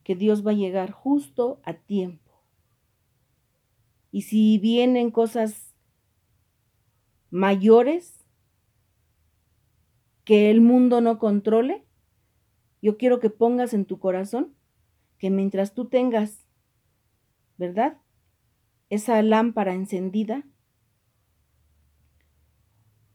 que 0.04 0.16
Dios 0.16 0.46
va 0.46 0.52
a 0.52 0.56
llegar 0.56 0.92
justo 0.92 1.62
a 1.64 1.74
tiempo. 1.74 2.32
Y 4.12 4.24
si 4.24 4.58
vienen 4.58 5.12
cosas 5.12 5.74
mayores 7.30 8.26
que 10.26 10.52
el 10.52 10.62
mundo 10.62 11.02
no 11.02 11.18
controle, 11.18 11.86
yo 12.82 12.98
quiero 12.98 13.20
que 13.20 13.30
pongas 13.30 13.74
en 13.74 13.86
tu 13.86 14.00
corazón 14.00 14.56
que 15.18 15.30
mientras 15.30 15.74
tú 15.74 15.86
tengas, 15.86 16.48
¿verdad? 17.58 17.98
Esa 18.92 19.22
lámpara 19.22 19.74
encendida, 19.74 20.44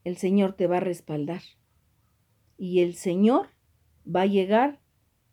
el 0.04 0.16
Señor 0.16 0.54
te 0.54 0.66
va 0.66 0.78
a 0.78 0.80
respaldar. 0.80 1.42
Y 2.56 2.80
el 2.80 2.94
Señor 2.94 3.48
va 4.06 4.22
a 4.22 4.26
llegar 4.26 4.80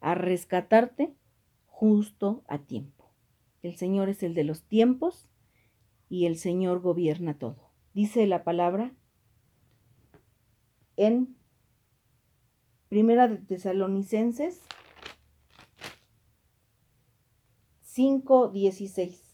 a 0.02 0.16
rescatarte 0.16 1.16
justo 1.66 2.44
a 2.50 2.58
tiempo. 2.58 3.10
El 3.62 3.78
Señor 3.78 4.10
es 4.10 4.22
el 4.22 4.34
de 4.34 4.44
los 4.44 4.64
tiempos 4.64 5.30
y 6.10 6.26
el 6.26 6.38
Señor 6.38 6.82
gobierna 6.82 7.40
todo. 7.40 7.72
Dice 7.94 8.28
la 8.28 8.44
palabra 8.44 8.92
en 10.98 11.38
Primera 12.90 13.30
de 13.30 13.38
Tesalonicenses 13.38 14.60
5:16. 17.84 19.33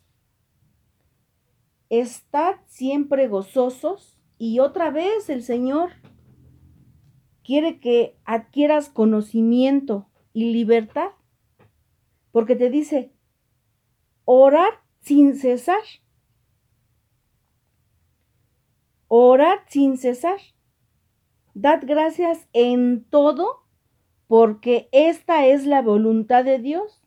Estad 1.89 2.55
siempre 2.67 3.27
gozosos 3.27 4.19
y 4.37 4.59
otra 4.59 4.91
vez 4.91 5.29
el 5.29 5.43
Señor 5.43 5.91
quiere 7.43 7.79
que 7.79 8.15
adquieras 8.25 8.89
conocimiento 8.89 10.07
y 10.33 10.53
libertad, 10.53 11.09
porque 12.31 12.55
te 12.55 12.69
dice, 12.69 13.11
orar 14.23 14.83
sin 15.01 15.35
cesar. 15.35 15.81
Orad 19.07 19.57
sin 19.67 19.97
cesar. 19.97 20.39
Dad 21.55 21.81
gracias 21.87 22.47
en 22.53 23.03
todo, 23.09 23.65
porque 24.27 24.87
esta 24.91 25.47
es 25.47 25.65
la 25.65 25.81
voluntad 25.81 26.45
de 26.45 26.59
Dios 26.59 27.01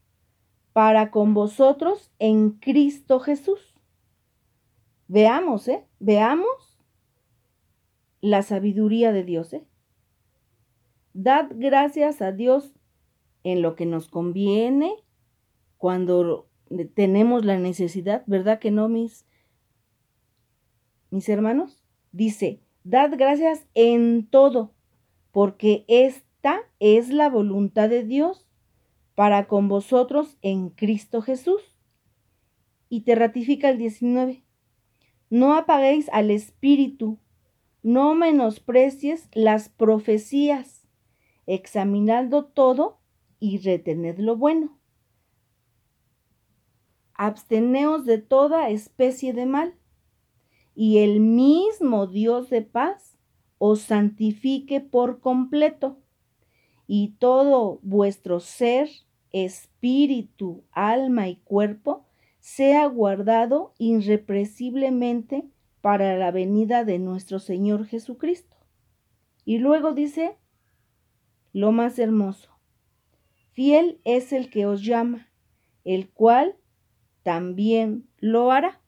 para 0.73 1.13
con 1.13 1.35
vosotros 1.35 2.11
en 2.19 2.51
Cristo 2.59 3.21
Jesús. 3.21 3.72
Veamos, 5.13 5.69
¿eh? 5.69 5.85
Veamos 6.01 6.81
la 8.23 8.41
sabiduría 8.41 9.13
de 9.13 9.25
Dios, 9.25 9.53
¿eh? 9.53 9.63
Dad 11.13 11.51
gracias 11.55 12.23
a 12.23 12.33
Dios 12.33 12.73
en 13.45 13.61
lo 13.61 13.77
que 13.77 13.85
nos 13.85 14.09
conviene, 14.09 14.95
cuando 15.77 16.49
tenemos 16.95 17.45
la 17.45 17.59
necesidad, 17.59 18.25
¿verdad 18.27 18.59
que 18.59 18.71
no, 18.71 18.89
mis, 18.89 19.27
mis 21.11 21.29
hermanos? 21.29 21.85
Dice, 22.13 22.63
Dad 22.83 23.11
gracias 23.19 23.67
en 23.75 24.27
todo, 24.27 24.73
porque 25.31 25.85
esta 25.89 26.61
es 26.81 27.11
la 27.11 27.29
voluntad 27.29 27.91
de 27.91 28.03
Dios 28.03 28.49
para 29.15 29.47
con 29.47 29.69
vosotros 29.69 30.39
en 30.41 30.71
Cristo 30.71 31.21
Jesús. 31.21 31.61
Y 32.89 33.03
te 33.03 33.15
ratifica 33.15 33.69
el 33.69 33.77
19. 33.77 34.42
No 35.33 35.55
apaguéis 35.55 36.11
al 36.11 36.31
Espíritu, 36.31 37.19
no 37.83 38.15
menosprecies 38.15 39.31
las 39.33 39.71
profecías, 39.71 40.87
examinando 41.47 42.45
todo 42.45 43.01
y 43.41 43.57
retened 43.57 44.19
lo 44.19 44.37
bueno. 44.37 44.79
Absteneos 47.15 48.05
de 48.05 48.19
toda 48.19 48.69
especie 48.69 49.33
de 49.33 49.47
mal. 49.47 49.75
Y 50.75 50.99
el 50.99 51.21
mismo 51.21 52.07
Dios 52.09 52.51
de 52.51 52.61
paz 52.61 53.17
os 53.57 53.81
santifique 53.81 54.83
por 54.83 55.21
completo, 55.21 55.97
y 56.87 57.15
todo 57.19 57.81
vuestro 57.81 58.39
ser, 58.39 58.91
espíritu, 59.31 60.63
alma 60.73 61.29
y 61.29 61.37
cuerpo 61.37 62.12
sea 62.43 62.87
guardado 62.87 63.73
irrepresiblemente 63.79 65.49
para 65.81 66.17
la 66.17 66.33
venida 66.33 66.85
de 66.85 66.99
nuestro 66.99 67.39
Señor 67.39 67.87
Jesucristo. 67.87 68.57
Y 69.45 69.59
luego 69.59 69.93
dice 69.93 70.37
lo 71.53 71.71
más 71.71 72.01
hermoso, 72.01 72.51
fiel 73.53 74.01
es 74.05 74.33
el 74.33 74.51
que 74.51 74.67
os 74.67 74.85
llama, 74.85 75.31
el 75.85 76.11
cual 76.11 76.57
también 77.23 78.09
lo 78.19 78.51
hará. 78.51 78.81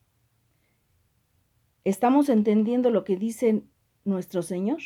¿Estamos 1.85 2.29
entendiendo 2.31 2.91
lo 2.91 3.05
que 3.05 3.17
dice 3.17 3.63
nuestro 4.05 4.43
Señor? 4.43 4.81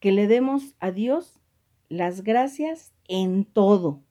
Que 0.00 0.12
le 0.12 0.26
demos 0.26 0.74
a 0.80 0.90
Dios 0.90 1.40
las 1.88 2.24
gracias 2.24 2.92
en 3.08 3.46
todo, 3.46 4.02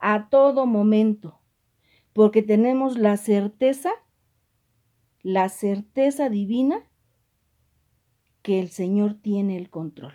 a 0.00 0.28
todo 0.28 0.66
momento, 0.66 1.40
porque 2.12 2.42
tenemos 2.42 2.98
la 2.98 3.16
certeza, 3.16 3.90
la 5.22 5.48
certeza 5.48 6.28
divina 6.28 6.88
que 8.42 8.60
el 8.60 8.70
Señor 8.70 9.14
tiene 9.14 9.56
el 9.56 9.70
control. 9.70 10.14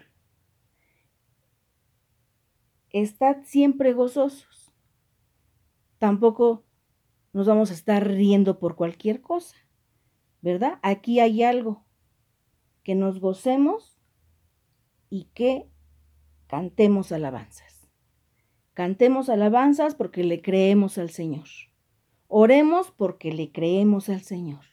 Estad 2.89 3.37
siempre 3.43 3.93
gozosos. 3.93 4.71
Tampoco 5.97 6.63
nos 7.33 7.47
vamos 7.47 7.71
a 7.71 7.73
estar 7.73 8.07
riendo 8.07 8.59
por 8.59 8.75
cualquier 8.75 9.21
cosa, 9.21 9.55
¿verdad? 10.41 10.79
Aquí 10.83 11.19
hay 11.19 11.43
algo, 11.43 11.83
que 12.83 12.95
nos 12.95 13.19
gocemos 13.19 13.97
y 15.09 15.25
que 15.33 15.69
cantemos 16.47 17.11
alabanzas. 17.11 17.72
Cantemos 18.73 19.29
alabanzas 19.29 19.93
porque 19.93 20.23
le 20.23 20.41
creemos 20.41 20.97
al 20.97 21.11
Señor. 21.11 21.47
Oremos 22.27 22.91
porque 22.91 23.31
le 23.31 23.51
creemos 23.51 24.09
al 24.09 24.21
Señor. 24.21 24.65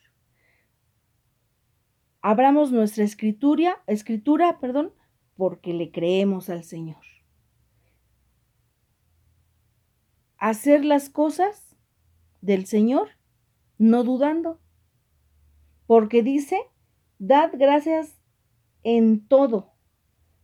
Abramos 2.23 2.71
nuestra 2.71 3.03
escritura, 3.03 3.83
escritura, 3.85 4.59
perdón, 4.59 4.91
porque 5.35 5.73
le 5.73 5.91
creemos 5.91 6.49
al 6.49 6.63
Señor. 6.63 7.03
Hacer 10.37 10.83
las 10.83 11.09
cosas 11.09 11.75
del 12.41 12.65
Señor, 12.65 13.09
no 13.77 14.03
dudando, 14.03 14.59
porque 15.85 16.23
dice, 16.23 16.59
dad 17.19 17.51
gracias 17.53 18.19
en 18.81 19.27
todo, 19.27 19.73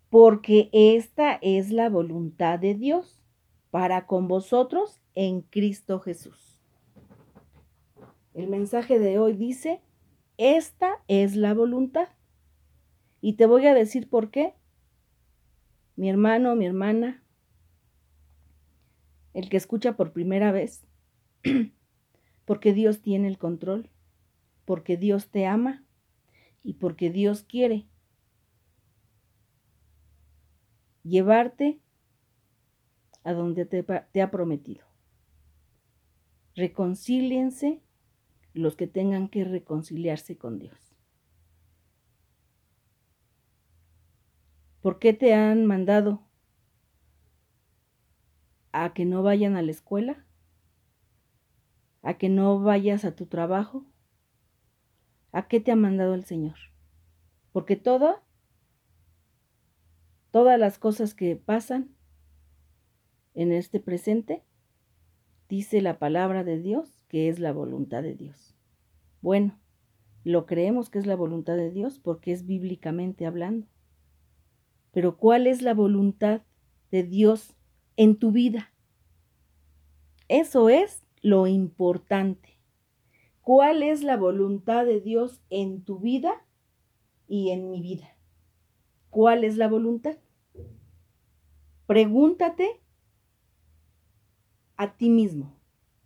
porque 0.10 0.70
esta 0.72 1.40
es 1.42 1.72
la 1.72 1.90
voluntad 1.90 2.60
de 2.60 2.76
Dios 2.76 3.24
para 3.72 4.06
con 4.06 4.28
vosotros 4.28 5.00
en 5.16 5.42
Cristo 5.42 6.00
Jesús. 6.00 6.60
El 8.34 8.48
mensaje 8.48 9.00
de 9.00 9.20
hoy 9.20 9.34
dice, 9.34 9.82
esta 10.38 11.04
es 11.08 11.36
la 11.36 11.54
voluntad. 11.54 12.10
Y 13.20 13.34
te 13.34 13.46
voy 13.46 13.66
a 13.66 13.74
decir 13.74 14.10
por 14.10 14.30
qué. 14.30 14.54
Mi 15.96 16.10
hermano, 16.10 16.56
mi 16.56 16.66
hermana, 16.66 17.24
el 19.34 19.50
que 19.50 19.58
escucha 19.58 19.98
por 19.98 20.14
primera 20.14 20.52
vez, 20.52 20.86
porque 22.46 22.74
Dios 22.74 23.02
tiene 23.02 23.28
el 23.28 23.40
control, 23.40 23.90
porque 24.66 24.98
Dios 24.98 25.30
te 25.30 25.48
ama 25.48 25.84
y 26.64 26.74
porque 26.74 27.10
Dios 27.10 27.44
quiere 27.44 27.88
llevarte 31.08 31.80
a 33.28 33.34
donde 33.34 33.66
te, 33.66 34.22
ha 34.22 34.32
prometido. 34.32 34.86
reconcíliense 36.56 37.82
los 38.54 38.78
que 38.78 38.88
tengan 38.88 39.28
que 39.28 39.44
reconciliarse 39.44 40.38
con 40.38 40.60
Dios. 40.60 40.96
¿Por 44.80 44.98
qué 44.98 45.12
te 45.12 45.34
han 45.34 45.66
mandado 45.66 46.26
a 48.72 48.94
que 48.94 49.04
no 49.04 49.24
vayan 49.24 49.58
a 49.58 49.62
la 49.62 49.72
escuela? 49.72 50.26
¿A 52.04 52.14
que 52.14 52.30
no 52.30 52.62
vayas 52.62 53.04
a 53.04 53.14
tu 53.14 53.26
trabajo? 53.26 53.86
¿A 55.34 55.50
qué 55.50 55.60
te 55.60 55.74
ha 55.74 55.76
mandado 55.76 56.14
el 56.14 56.24
Señor? 56.24 56.56
Porque 57.52 57.76
todo, 57.76 58.24
todas 60.32 60.58
las 60.58 60.80
cosas 60.80 61.14
que 61.14 61.36
pasan 61.36 61.97
en 63.38 63.52
este 63.52 63.80
presente, 63.80 64.44
dice 65.48 65.80
la 65.82 66.00
palabra 66.00 66.44
de 66.44 66.60
Dios 66.60 67.06
que 67.08 67.30
es 67.30 67.38
la 67.38 67.54
voluntad 67.54 68.02
de 68.02 68.16
Dios. 68.16 68.56
Bueno, 69.22 69.60
lo 70.24 70.48
creemos 70.48 70.90
que 70.90 70.98
es 70.98 71.06
la 71.06 71.16
voluntad 71.16 71.56
de 71.56 71.70
Dios 71.70 72.00
porque 72.00 72.32
es 72.32 72.48
bíblicamente 72.48 73.28
hablando. 73.28 73.68
Pero 74.92 75.18
¿cuál 75.18 75.46
es 75.46 75.62
la 75.62 75.76
voluntad 75.76 76.42
de 76.90 77.04
Dios 77.04 77.56
en 77.96 78.18
tu 78.18 78.32
vida? 78.32 78.74
Eso 80.28 80.70
es 80.70 81.04
lo 81.22 81.46
importante. 81.46 82.60
¿Cuál 83.42 83.84
es 83.84 84.04
la 84.04 84.18
voluntad 84.18 84.84
de 84.84 85.00
Dios 85.00 85.44
en 85.52 85.84
tu 85.84 86.00
vida 86.00 86.44
y 87.28 87.52
en 87.52 87.70
mi 87.70 87.82
vida? 87.82 88.18
¿Cuál 89.12 89.44
es 89.44 89.58
la 89.58 89.68
voluntad? 89.68 90.18
Pregúntate 91.86 92.82
a 94.78 94.96
ti 94.96 95.10
mismo, 95.10 95.54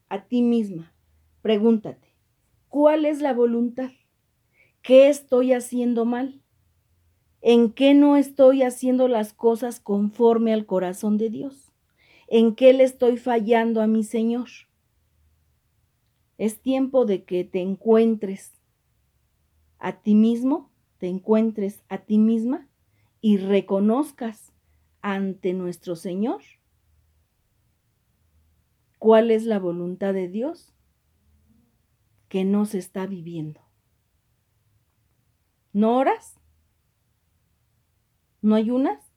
a 0.10 0.24
ti 0.28 0.42
misma. 0.42 0.94
Pregúntate, 1.42 2.16
¿cuál 2.70 3.06
es 3.06 3.22
la 3.22 3.34
voluntad? 3.34 3.92
¿Qué 4.82 5.10
estoy 5.10 5.54
haciendo 5.54 6.06
mal? 6.06 6.42
¿En 7.42 7.72
qué 7.72 7.94
no 7.94 8.16
estoy 8.16 8.64
haciendo 8.64 9.08
las 9.08 9.34
cosas 9.34 9.80
conforme 9.80 10.54
al 10.54 10.66
corazón 10.66 11.18
de 11.18 11.30
Dios? 11.30 11.74
¿En 12.28 12.56
qué 12.56 12.72
le 12.72 12.84
estoy 12.84 13.18
fallando 13.18 13.82
a 13.82 13.88
mi 13.88 14.04
Señor? 14.04 14.48
Es 16.38 16.62
tiempo 16.62 17.06
de 17.06 17.26
que 17.26 17.44
te 17.44 17.62
encuentres 17.62 18.54
a 19.80 20.02
ti 20.02 20.16
mismo, 20.16 20.72
te 20.98 21.08
encuentres 21.08 21.84
a 21.90 21.98
ti 22.00 22.18
misma 22.18 22.70
y 23.20 23.38
reconozcas 23.38 24.54
ante 25.02 25.54
nuestro 25.54 25.96
Señor 25.96 26.42
cuál 29.02 29.32
es 29.32 29.46
la 29.46 29.58
voluntad 29.58 30.14
de 30.14 30.28
Dios 30.28 30.76
que 32.30 32.46
no 32.46 32.68
se 32.68 32.78
está 32.78 33.08
viviendo. 33.08 33.60
¿No 35.74 35.98
oras? 35.98 36.40
¿No 38.44 38.54
ayunas? 38.54 39.12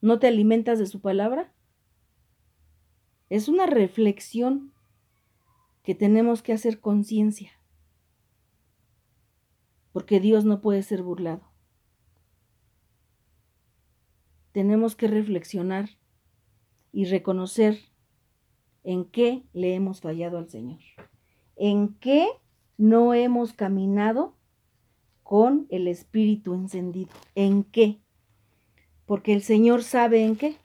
¿No 0.00 0.18
te 0.18 0.28
alimentas 0.28 0.78
de 0.78 0.86
su 0.86 1.02
palabra? 1.02 1.52
Es 3.28 3.48
una 3.48 3.66
reflexión 3.66 4.72
que 5.82 5.94
tenemos 5.94 6.42
que 6.42 6.54
hacer 6.54 6.80
conciencia, 6.80 7.52
porque 9.92 10.20
Dios 10.20 10.46
no 10.46 10.62
puede 10.62 10.82
ser 10.82 11.02
burlado. 11.02 11.52
Tenemos 14.52 14.96
que 14.96 15.06
reflexionar 15.06 15.90
y 16.92 17.04
reconocer 17.04 17.92
en 18.84 19.04
qué 19.06 19.42
le 19.52 19.74
hemos 19.74 20.00
fallado 20.00 20.38
al 20.38 20.48
Señor, 20.48 20.80
en 21.56 21.94
qué 21.94 22.28
no 22.76 23.14
hemos 23.14 23.52
caminado 23.52 24.36
con 25.22 25.66
el 25.70 25.88
espíritu 25.88 26.54
encendido, 26.54 27.10
en 27.34 27.64
qué, 27.64 27.98
porque 29.06 29.32
el 29.32 29.42
Señor 29.42 29.82
sabe 29.82 30.24
en 30.24 30.36
qué. 30.36 30.56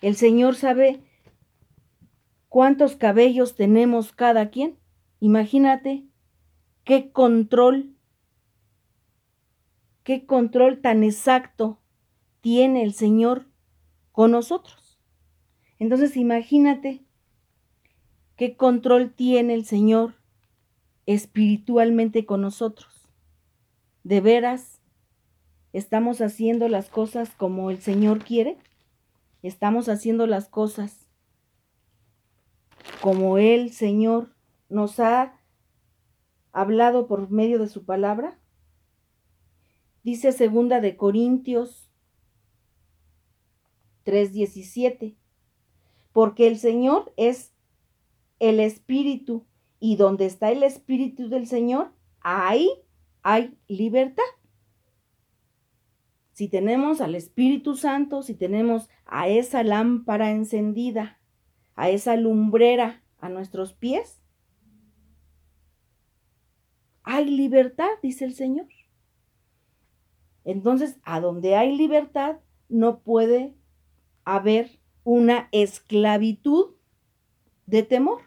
El 0.00 0.16
Señor 0.16 0.54
sabe 0.56 1.00
cuántos 2.48 2.96
cabellos 2.96 3.54
tenemos 3.54 4.12
cada 4.12 4.50
quien. 4.50 4.78
Imagínate 5.20 6.04
qué 6.84 7.10
control, 7.10 7.96
qué 10.02 10.26
control 10.26 10.80
tan 10.80 11.02
exacto 11.02 11.80
tiene 12.40 12.82
el 12.82 12.92
Señor 12.92 13.46
con 14.12 14.30
nosotros. 14.30 15.00
Entonces 15.78 16.16
imagínate 16.16 17.04
qué 18.36 18.56
control 18.56 19.12
tiene 19.12 19.54
el 19.54 19.64
Señor 19.64 20.14
espiritualmente 21.06 22.26
con 22.26 22.40
nosotros. 22.40 22.92
¿De 24.02 24.20
veras 24.20 24.80
estamos 25.72 26.20
haciendo 26.20 26.68
las 26.68 26.88
cosas 26.88 27.30
como 27.36 27.70
el 27.70 27.80
Señor 27.80 28.24
quiere? 28.24 28.58
¿Estamos 29.42 29.88
haciendo 29.88 30.26
las 30.26 30.48
cosas 30.48 31.06
como 33.00 33.38
el 33.38 33.72
Señor 33.72 34.34
nos 34.68 34.98
ha 35.00 35.38
hablado 36.52 37.06
por 37.06 37.30
medio 37.30 37.58
de 37.58 37.68
su 37.68 37.84
palabra? 37.84 38.38
Dice 40.02 40.32
segunda 40.32 40.80
de 40.80 40.96
Corintios 40.96 41.90
3:17, 44.04 45.16
porque 46.12 46.46
el 46.46 46.58
Señor 46.58 47.12
es 47.16 47.53
el 48.48 48.60
Espíritu 48.60 49.46
y 49.80 49.96
donde 49.96 50.26
está 50.26 50.50
el 50.50 50.62
Espíritu 50.62 51.28
del 51.28 51.46
Señor, 51.46 51.92
ahí 52.20 52.70
hay 53.22 53.56
libertad. 53.68 54.22
Si 56.32 56.48
tenemos 56.48 57.00
al 57.00 57.14
Espíritu 57.14 57.76
Santo, 57.76 58.22
si 58.22 58.34
tenemos 58.34 58.88
a 59.06 59.28
esa 59.28 59.62
lámpara 59.62 60.30
encendida, 60.30 61.20
a 61.74 61.90
esa 61.90 62.16
lumbrera 62.16 63.02
a 63.18 63.28
nuestros 63.28 63.72
pies, 63.72 64.20
hay 67.02 67.26
libertad, 67.26 67.88
dice 68.02 68.24
el 68.24 68.34
Señor. 68.34 68.68
Entonces, 70.44 70.98
a 71.04 71.20
donde 71.20 71.56
hay 71.56 71.76
libertad, 71.76 72.40
no 72.68 73.00
puede 73.00 73.54
haber 74.24 74.80
una 75.04 75.48
esclavitud 75.52 76.74
de 77.66 77.82
temor, 77.82 78.22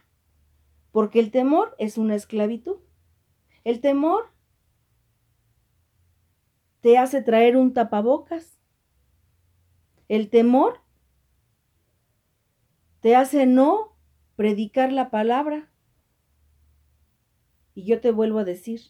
porque 0.97 1.19
el 1.19 1.29
temor 1.29 1.75
es 1.77 1.99
una 1.99 2.15
esclavitud. 2.15 2.77
El 3.63 3.81
temor 3.81 4.31
te 6.81 6.97
hace 6.97 7.21
traer 7.21 7.55
un 7.55 7.71
tapabocas. 7.71 8.59
El 10.07 10.31
temor 10.31 10.81
te 13.01 13.15
hace 13.15 13.45
no 13.45 13.95
predicar 14.35 14.91
la 14.91 15.11
palabra. 15.11 15.71
Y 17.75 17.83
yo 17.83 18.01
te 18.01 18.09
vuelvo 18.09 18.39
a 18.39 18.43
decir, 18.43 18.81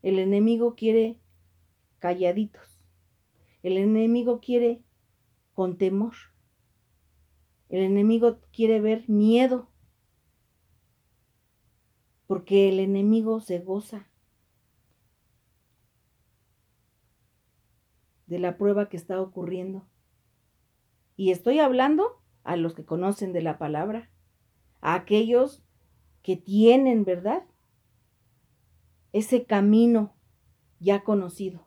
el 0.00 0.18
enemigo 0.18 0.74
quiere 0.74 1.18
calladitos. 1.98 2.80
El 3.62 3.76
enemigo 3.76 4.40
quiere 4.40 4.82
con 5.52 5.76
temor. 5.76 6.14
El 7.68 7.82
enemigo 7.82 8.40
quiere 8.52 8.80
ver 8.80 9.06
miedo. 9.06 9.68
Porque 12.28 12.68
el 12.68 12.78
enemigo 12.78 13.40
se 13.40 13.58
goza 13.58 14.06
de 18.26 18.38
la 18.38 18.58
prueba 18.58 18.90
que 18.90 18.98
está 18.98 19.20
ocurriendo. 19.20 19.88
Y 21.16 21.30
estoy 21.30 21.58
hablando 21.58 22.22
a 22.44 22.56
los 22.56 22.74
que 22.74 22.84
conocen 22.84 23.32
de 23.32 23.40
la 23.40 23.58
palabra, 23.58 24.10
a 24.82 24.94
aquellos 24.94 25.64
que 26.22 26.36
tienen, 26.36 27.04
¿verdad? 27.04 27.44
Ese 29.12 29.46
camino 29.46 30.14
ya 30.78 31.02
conocido. 31.04 31.66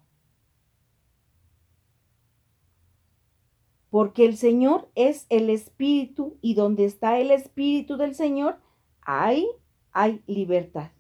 Porque 3.90 4.26
el 4.26 4.38
Señor 4.38 4.92
es 4.94 5.26
el 5.30 5.50
Espíritu 5.50 6.38
y 6.40 6.54
donde 6.54 6.86
está 6.86 7.18
el 7.20 7.32
Espíritu 7.32 7.98
del 7.98 8.14
Señor, 8.14 8.62
ahí 9.02 9.48
hay 9.92 10.24
libertad. 10.28 10.92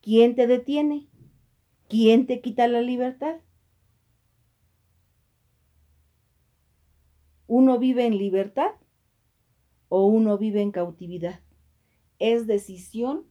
¿Quién 0.00 0.34
te 0.34 0.46
detiene? 0.46 1.08
¿Quién 1.88 2.26
te 2.26 2.40
quita 2.40 2.66
la 2.68 2.80
libertad? 2.80 3.40
¿Uno 7.46 7.78
vive 7.78 8.06
en 8.06 8.16
libertad 8.16 8.72
o 9.88 10.06
uno 10.06 10.38
vive 10.38 10.62
en 10.62 10.72
cautividad? 10.72 11.40
Es 12.18 12.46
decisión 12.46 13.26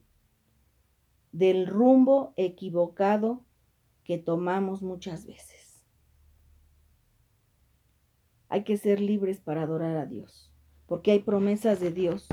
del 1.32 1.66
rumbo 1.66 2.34
equivocado 2.38 3.46
que 4.04 4.18
tomamos 4.18 4.82
muchas 4.82 5.26
veces. 5.26 5.84
Hay 8.50 8.64
que 8.64 8.78
ser 8.78 9.00
libres 9.00 9.40
para 9.40 9.64
adorar 9.64 9.96
a 9.98 10.06
Dios, 10.06 10.52
porque 10.86 11.12
hay 11.12 11.20
promesas 11.20 11.80
de 11.80 11.92
Dios. 11.92 12.28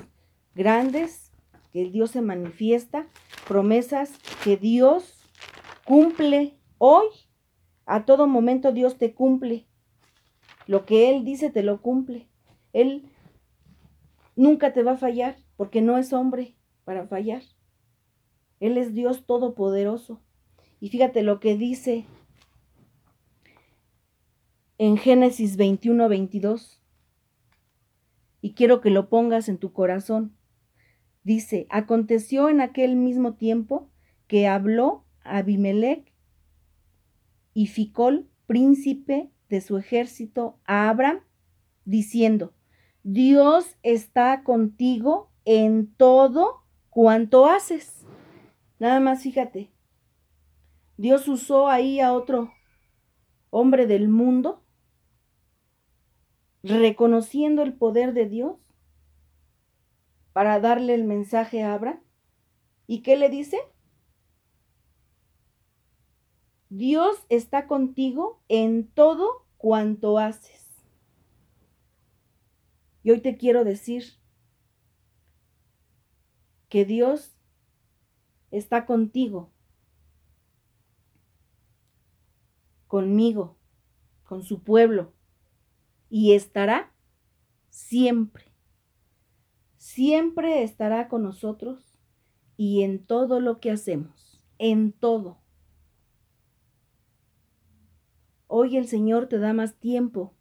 grandes 0.54 1.27
que 1.72 1.90
Dios 1.90 2.12
se 2.12 2.22
manifiesta, 2.22 3.08
promesas 3.46 4.12
que 4.44 4.56
Dios 4.56 5.18
cumple 5.84 6.58
hoy. 6.78 7.06
A 7.86 8.04
todo 8.04 8.26
momento 8.26 8.72
Dios 8.72 8.98
te 8.98 9.14
cumple. 9.14 9.66
Lo 10.66 10.84
que 10.84 11.10
Él 11.10 11.24
dice 11.24 11.50
te 11.50 11.62
lo 11.62 11.80
cumple. 11.80 12.28
Él 12.72 13.10
nunca 14.36 14.72
te 14.72 14.82
va 14.82 14.92
a 14.92 14.98
fallar 14.98 15.36
porque 15.56 15.80
no 15.80 15.98
es 15.98 16.12
hombre 16.12 16.56
para 16.84 17.06
fallar. 17.06 17.42
Él 18.60 18.76
es 18.76 18.94
Dios 18.94 19.24
todopoderoso. 19.26 20.20
Y 20.80 20.90
fíjate 20.90 21.22
lo 21.22 21.40
que 21.40 21.56
dice 21.56 22.06
en 24.78 24.96
Génesis 24.96 25.56
21, 25.56 26.08
22. 26.08 26.80
Y 28.40 28.54
quiero 28.54 28.80
que 28.80 28.90
lo 28.90 29.08
pongas 29.08 29.48
en 29.48 29.58
tu 29.58 29.72
corazón. 29.72 30.37
Dice, 31.24 31.66
aconteció 31.70 32.48
en 32.48 32.60
aquel 32.60 32.96
mismo 32.96 33.34
tiempo 33.34 33.90
que 34.26 34.46
habló 34.46 35.04
Abimelech 35.24 36.12
y 37.54 37.66
Ficol, 37.66 38.28
príncipe 38.46 39.30
de 39.48 39.60
su 39.60 39.76
ejército, 39.76 40.58
a 40.64 40.88
Abraham, 40.88 41.20
diciendo, 41.84 42.52
Dios 43.02 43.76
está 43.82 44.42
contigo 44.42 45.30
en 45.44 45.92
todo 45.94 46.62
cuanto 46.90 47.46
haces. 47.46 48.06
Nada 48.78 49.00
más 49.00 49.22
fíjate, 49.22 49.70
Dios 50.96 51.26
usó 51.28 51.68
ahí 51.68 52.00
a 52.00 52.12
otro 52.12 52.52
hombre 53.50 53.86
del 53.86 54.08
mundo, 54.08 54.62
reconociendo 56.62 57.62
el 57.62 57.72
poder 57.72 58.12
de 58.12 58.26
Dios 58.26 58.56
para 60.38 60.60
darle 60.60 60.94
el 60.94 61.02
mensaje 61.02 61.64
a 61.64 61.74
Abraham. 61.74 61.98
¿Y 62.86 63.02
qué 63.02 63.16
le 63.16 63.28
dice? 63.28 63.58
Dios 66.68 67.16
está 67.28 67.66
contigo 67.66 68.40
en 68.46 68.86
todo 68.86 69.48
cuanto 69.56 70.16
haces. 70.16 70.64
Y 73.02 73.10
hoy 73.10 73.20
te 73.20 73.36
quiero 73.36 73.64
decir 73.64 74.04
que 76.68 76.84
Dios 76.84 77.36
está 78.52 78.86
contigo, 78.86 79.50
conmigo, 82.86 83.56
con 84.22 84.44
su 84.44 84.62
pueblo, 84.62 85.12
y 86.08 86.34
estará 86.34 86.92
siempre, 87.70 88.47
siempre 89.88 90.62
estará 90.64 91.08
con 91.08 91.22
nosotros 91.22 91.98
y 92.58 92.82
en 92.82 93.06
todo 93.06 93.40
lo 93.40 93.58
que 93.58 93.70
hacemos, 93.70 94.44
en 94.58 94.92
todo. 94.92 95.40
Hoy 98.48 98.76
el 98.76 98.86
Señor 98.86 99.28
te 99.28 99.38
da 99.38 99.54
más 99.54 99.78
tiempo 99.78 100.34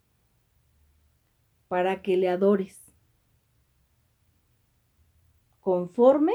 para 1.69 2.01
que 2.01 2.17
le 2.17 2.27
adores 2.27 2.93
conforme 5.61 6.33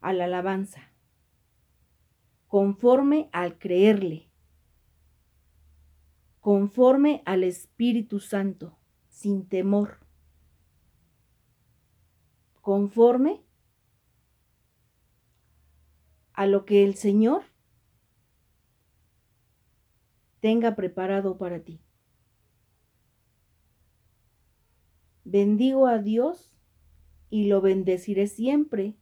a 0.00 0.12
la 0.12 0.24
alabanza, 0.24 0.92
conforme 2.48 3.30
al 3.32 3.58
creerle, 3.58 4.28
conforme 6.40 7.22
al 7.24 7.44
Espíritu 7.44 8.18
Santo, 8.18 8.76
sin 9.08 9.48
temor, 9.48 10.01
conforme 12.62 13.44
a 16.32 16.46
lo 16.46 16.64
que 16.64 16.84
el 16.84 16.94
Señor 16.94 17.42
tenga 20.40 20.74
preparado 20.74 21.36
para 21.36 21.62
ti. 21.62 21.82
Bendigo 25.24 25.86
a 25.86 25.98
Dios 25.98 26.56
y 27.30 27.48
lo 27.48 27.60
bendeciré 27.60 28.26
siempre 28.26 28.96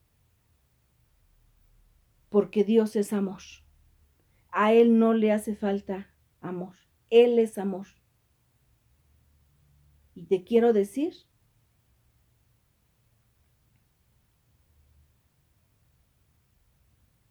porque 2.30 2.64
Dios 2.64 2.96
es 2.96 3.12
amor. 3.12 3.42
A 4.50 4.72
Él 4.72 4.98
no 4.98 5.14
le 5.14 5.32
hace 5.32 5.54
falta 5.54 6.14
amor. 6.40 6.76
Él 7.10 7.38
es 7.38 7.58
amor. 7.58 7.86
Y 10.14 10.26
te 10.26 10.44
quiero 10.44 10.72
decir 10.72 11.29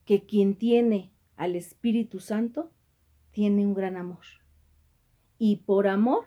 que 0.09 0.25
quien 0.25 0.55
tiene 0.55 1.11
al 1.35 1.55
Espíritu 1.55 2.19
Santo 2.19 2.71
tiene 3.29 3.63
un 3.63 3.75
gran 3.75 3.95
amor. 3.95 4.25
Y 5.37 5.57
por 5.57 5.87
amor, 5.87 6.25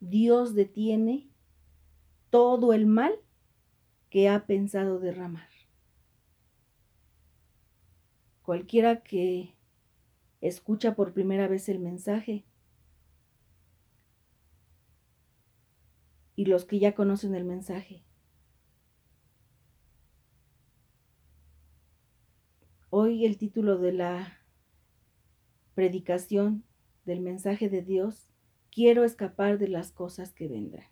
Dios 0.00 0.54
detiene 0.54 1.30
todo 2.28 2.74
el 2.74 2.84
mal 2.84 3.14
que 4.10 4.28
ha 4.28 4.44
pensado 4.44 4.98
derramar. 4.98 5.48
Cualquiera 8.42 9.02
que 9.02 9.54
escucha 10.42 10.94
por 10.94 11.14
primera 11.14 11.48
vez 11.48 11.70
el 11.70 11.78
mensaje 11.78 12.44
y 16.36 16.44
los 16.44 16.66
que 16.66 16.78
ya 16.78 16.94
conocen 16.94 17.34
el 17.34 17.44
mensaje. 17.46 18.04
Hoy 22.94 23.24
el 23.24 23.38
título 23.38 23.78
de 23.78 23.90
la 23.90 24.38
predicación 25.72 26.62
del 27.06 27.22
mensaje 27.22 27.70
de 27.70 27.80
Dios, 27.80 28.28
quiero 28.70 29.04
escapar 29.04 29.56
de 29.56 29.66
las 29.66 29.92
cosas 29.92 30.34
que 30.34 30.46
vendrán. 30.46 30.90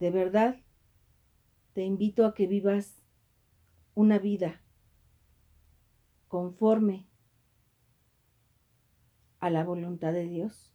De 0.00 0.10
verdad, 0.10 0.62
te 1.74 1.82
invito 1.82 2.24
a 2.24 2.32
que 2.32 2.46
vivas 2.46 3.02
una 3.92 4.18
vida 4.18 4.62
conforme 6.28 7.06
a 9.40 9.50
la 9.50 9.62
voluntad 9.62 10.14
de 10.14 10.26
Dios, 10.26 10.72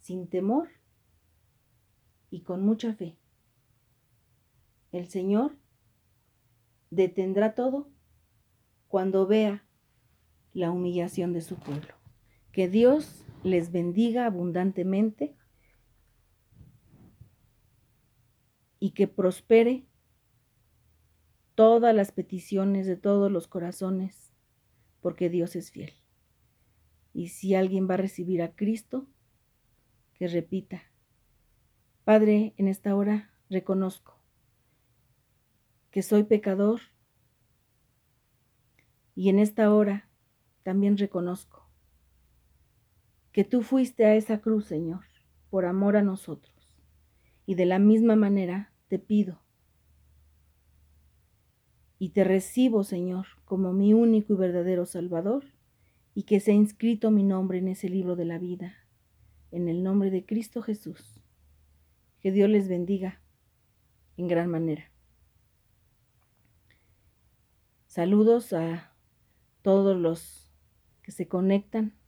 sin 0.00 0.26
temor 0.26 0.68
y 2.28 2.40
con 2.40 2.66
mucha 2.66 2.92
fe. 2.92 3.16
El 4.90 5.06
Señor 5.06 5.59
detendrá 6.90 7.54
todo 7.54 7.88
cuando 8.88 9.26
vea 9.26 9.64
la 10.52 10.70
humillación 10.70 11.32
de 11.32 11.40
su 11.40 11.56
pueblo. 11.56 11.94
Que 12.52 12.68
Dios 12.68 13.24
les 13.44 13.72
bendiga 13.72 14.26
abundantemente 14.26 15.36
y 18.80 18.90
que 18.90 19.06
prospere 19.06 19.86
todas 21.54 21.94
las 21.94 22.12
peticiones 22.12 22.86
de 22.86 22.96
todos 22.96 23.30
los 23.30 23.46
corazones, 23.46 24.32
porque 25.00 25.28
Dios 25.28 25.54
es 25.56 25.70
fiel. 25.70 25.92
Y 27.12 27.28
si 27.28 27.54
alguien 27.54 27.88
va 27.88 27.94
a 27.94 27.98
recibir 27.98 28.42
a 28.42 28.54
Cristo, 28.54 29.06
que 30.14 30.26
repita, 30.26 30.82
Padre, 32.04 32.54
en 32.56 32.66
esta 32.66 32.96
hora 32.96 33.32
reconozco 33.48 34.19
que 35.90 36.02
soy 36.02 36.24
pecador 36.24 36.80
y 39.14 39.28
en 39.28 39.38
esta 39.38 39.72
hora 39.72 40.08
también 40.62 40.96
reconozco 40.96 41.68
que 43.32 43.44
tú 43.44 43.62
fuiste 43.62 44.04
a 44.06 44.14
esa 44.14 44.40
cruz, 44.40 44.66
Señor, 44.66 45.04
por 45.50 45.64
amor 45.64 45.96
a 45.96 46.02
nosotros. 46.02 46.54
Y 47.46 47.54
de 47.54 47.66
la 47.66 47.78
misma 47.78 48.16
manera 48.16 48.72
te 48.88 48.98
pido 48.98 49.40
y 51.98 52.10
te 52.10 52.24
recibo, 52.24 52.82
Señor, 52.82 53.26
como 53.44 53.72
mi 53.74 53.92
único 53.92 54.32
y 54.32 54.36
verdadero 54.36 54.86
Salvador, 54.86 55.44
y 56.14 56.22
que 56.22 56.40
sea 56.40 56.54
inscrito 56.54 57.10
mi 57.10 57.22
nombre 57.22 57.58
en 57.58 57.68
ese 57.68 57.90
libro 57.90 58.16
de 58.16 58.24
la 58.24 58.38
vida, 58.38 58.74
en 59.50 59.68
el 59.68 59.82
nombre 59.82 60.10
de 60.10 60.24
Cristo 60.24 60.62
Jesús. 60.62 61.22
Que 62.20 62.32
Dios 62.32 62.48
les 62.48 62.68
bendiga 62.68 63.20
en 64.16 64.28
gran 64.28 64.50
manera. 64.50 64.89
Saludos 67.90 68.52
a 68.52 68.92
todos 69.62 69.96
los 69.96 70.48
que 71.02 71.10
se 71.10 71.26
conectan, 71.26 71.98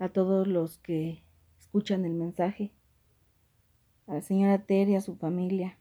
a 0.00 0.08
todos 0.08 0.48
los 0.48 0.78
que 0.78 1.22
escuchan 1.56 2.04
el 2.04 2.14
mensaje, 2.14 2.72
a 4.08 4.14
la 4.14 4.22
señora 4.22 4.66
Tere, 4.66 4.96
a 4.96 5.00
su 5.00 5.14
familia, 5.14 5.78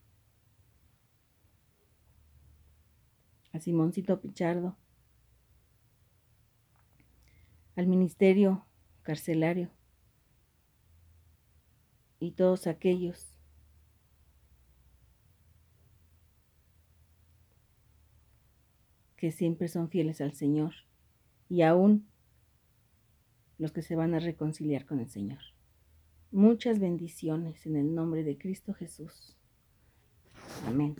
a 3.54 3.60
Simoncito 3.60 4.22
Pichardo, 4.22 4.78
al 7.76 7.88
ministerio 7.88 8.68
carcelario 9.02 9.72
y 12.20 12.34
todos 12.34 12.68
aquellos 12.68 13.33
que 19.24 19.32
siempre 19.32 19.70
son 19.70 19.88
fieles 19.88 20.20
al 20.20 20.34
Señor 20.34 20.74
y 21.48 21.62
aún 21.62 22.06
los 23.58 23.72
que 23.72 23.82
se 23.82 23.96
van 23.96 24.14
a 24.14 24.20
reconciliar 24.20 24.86
con 24.86 25.00
el 25.00 25.10
Señor. 25.10 25.40
Muchas 26.30 26.78
bendiciones 26.80 27.66
en 27.66 27.78
el 27.78 27.96
nombre 27.96 28.26
de 28.26 28.38
Cristo 28.38 28.74
Jesús. 28.74 29.38
Amén. 30.68 30.98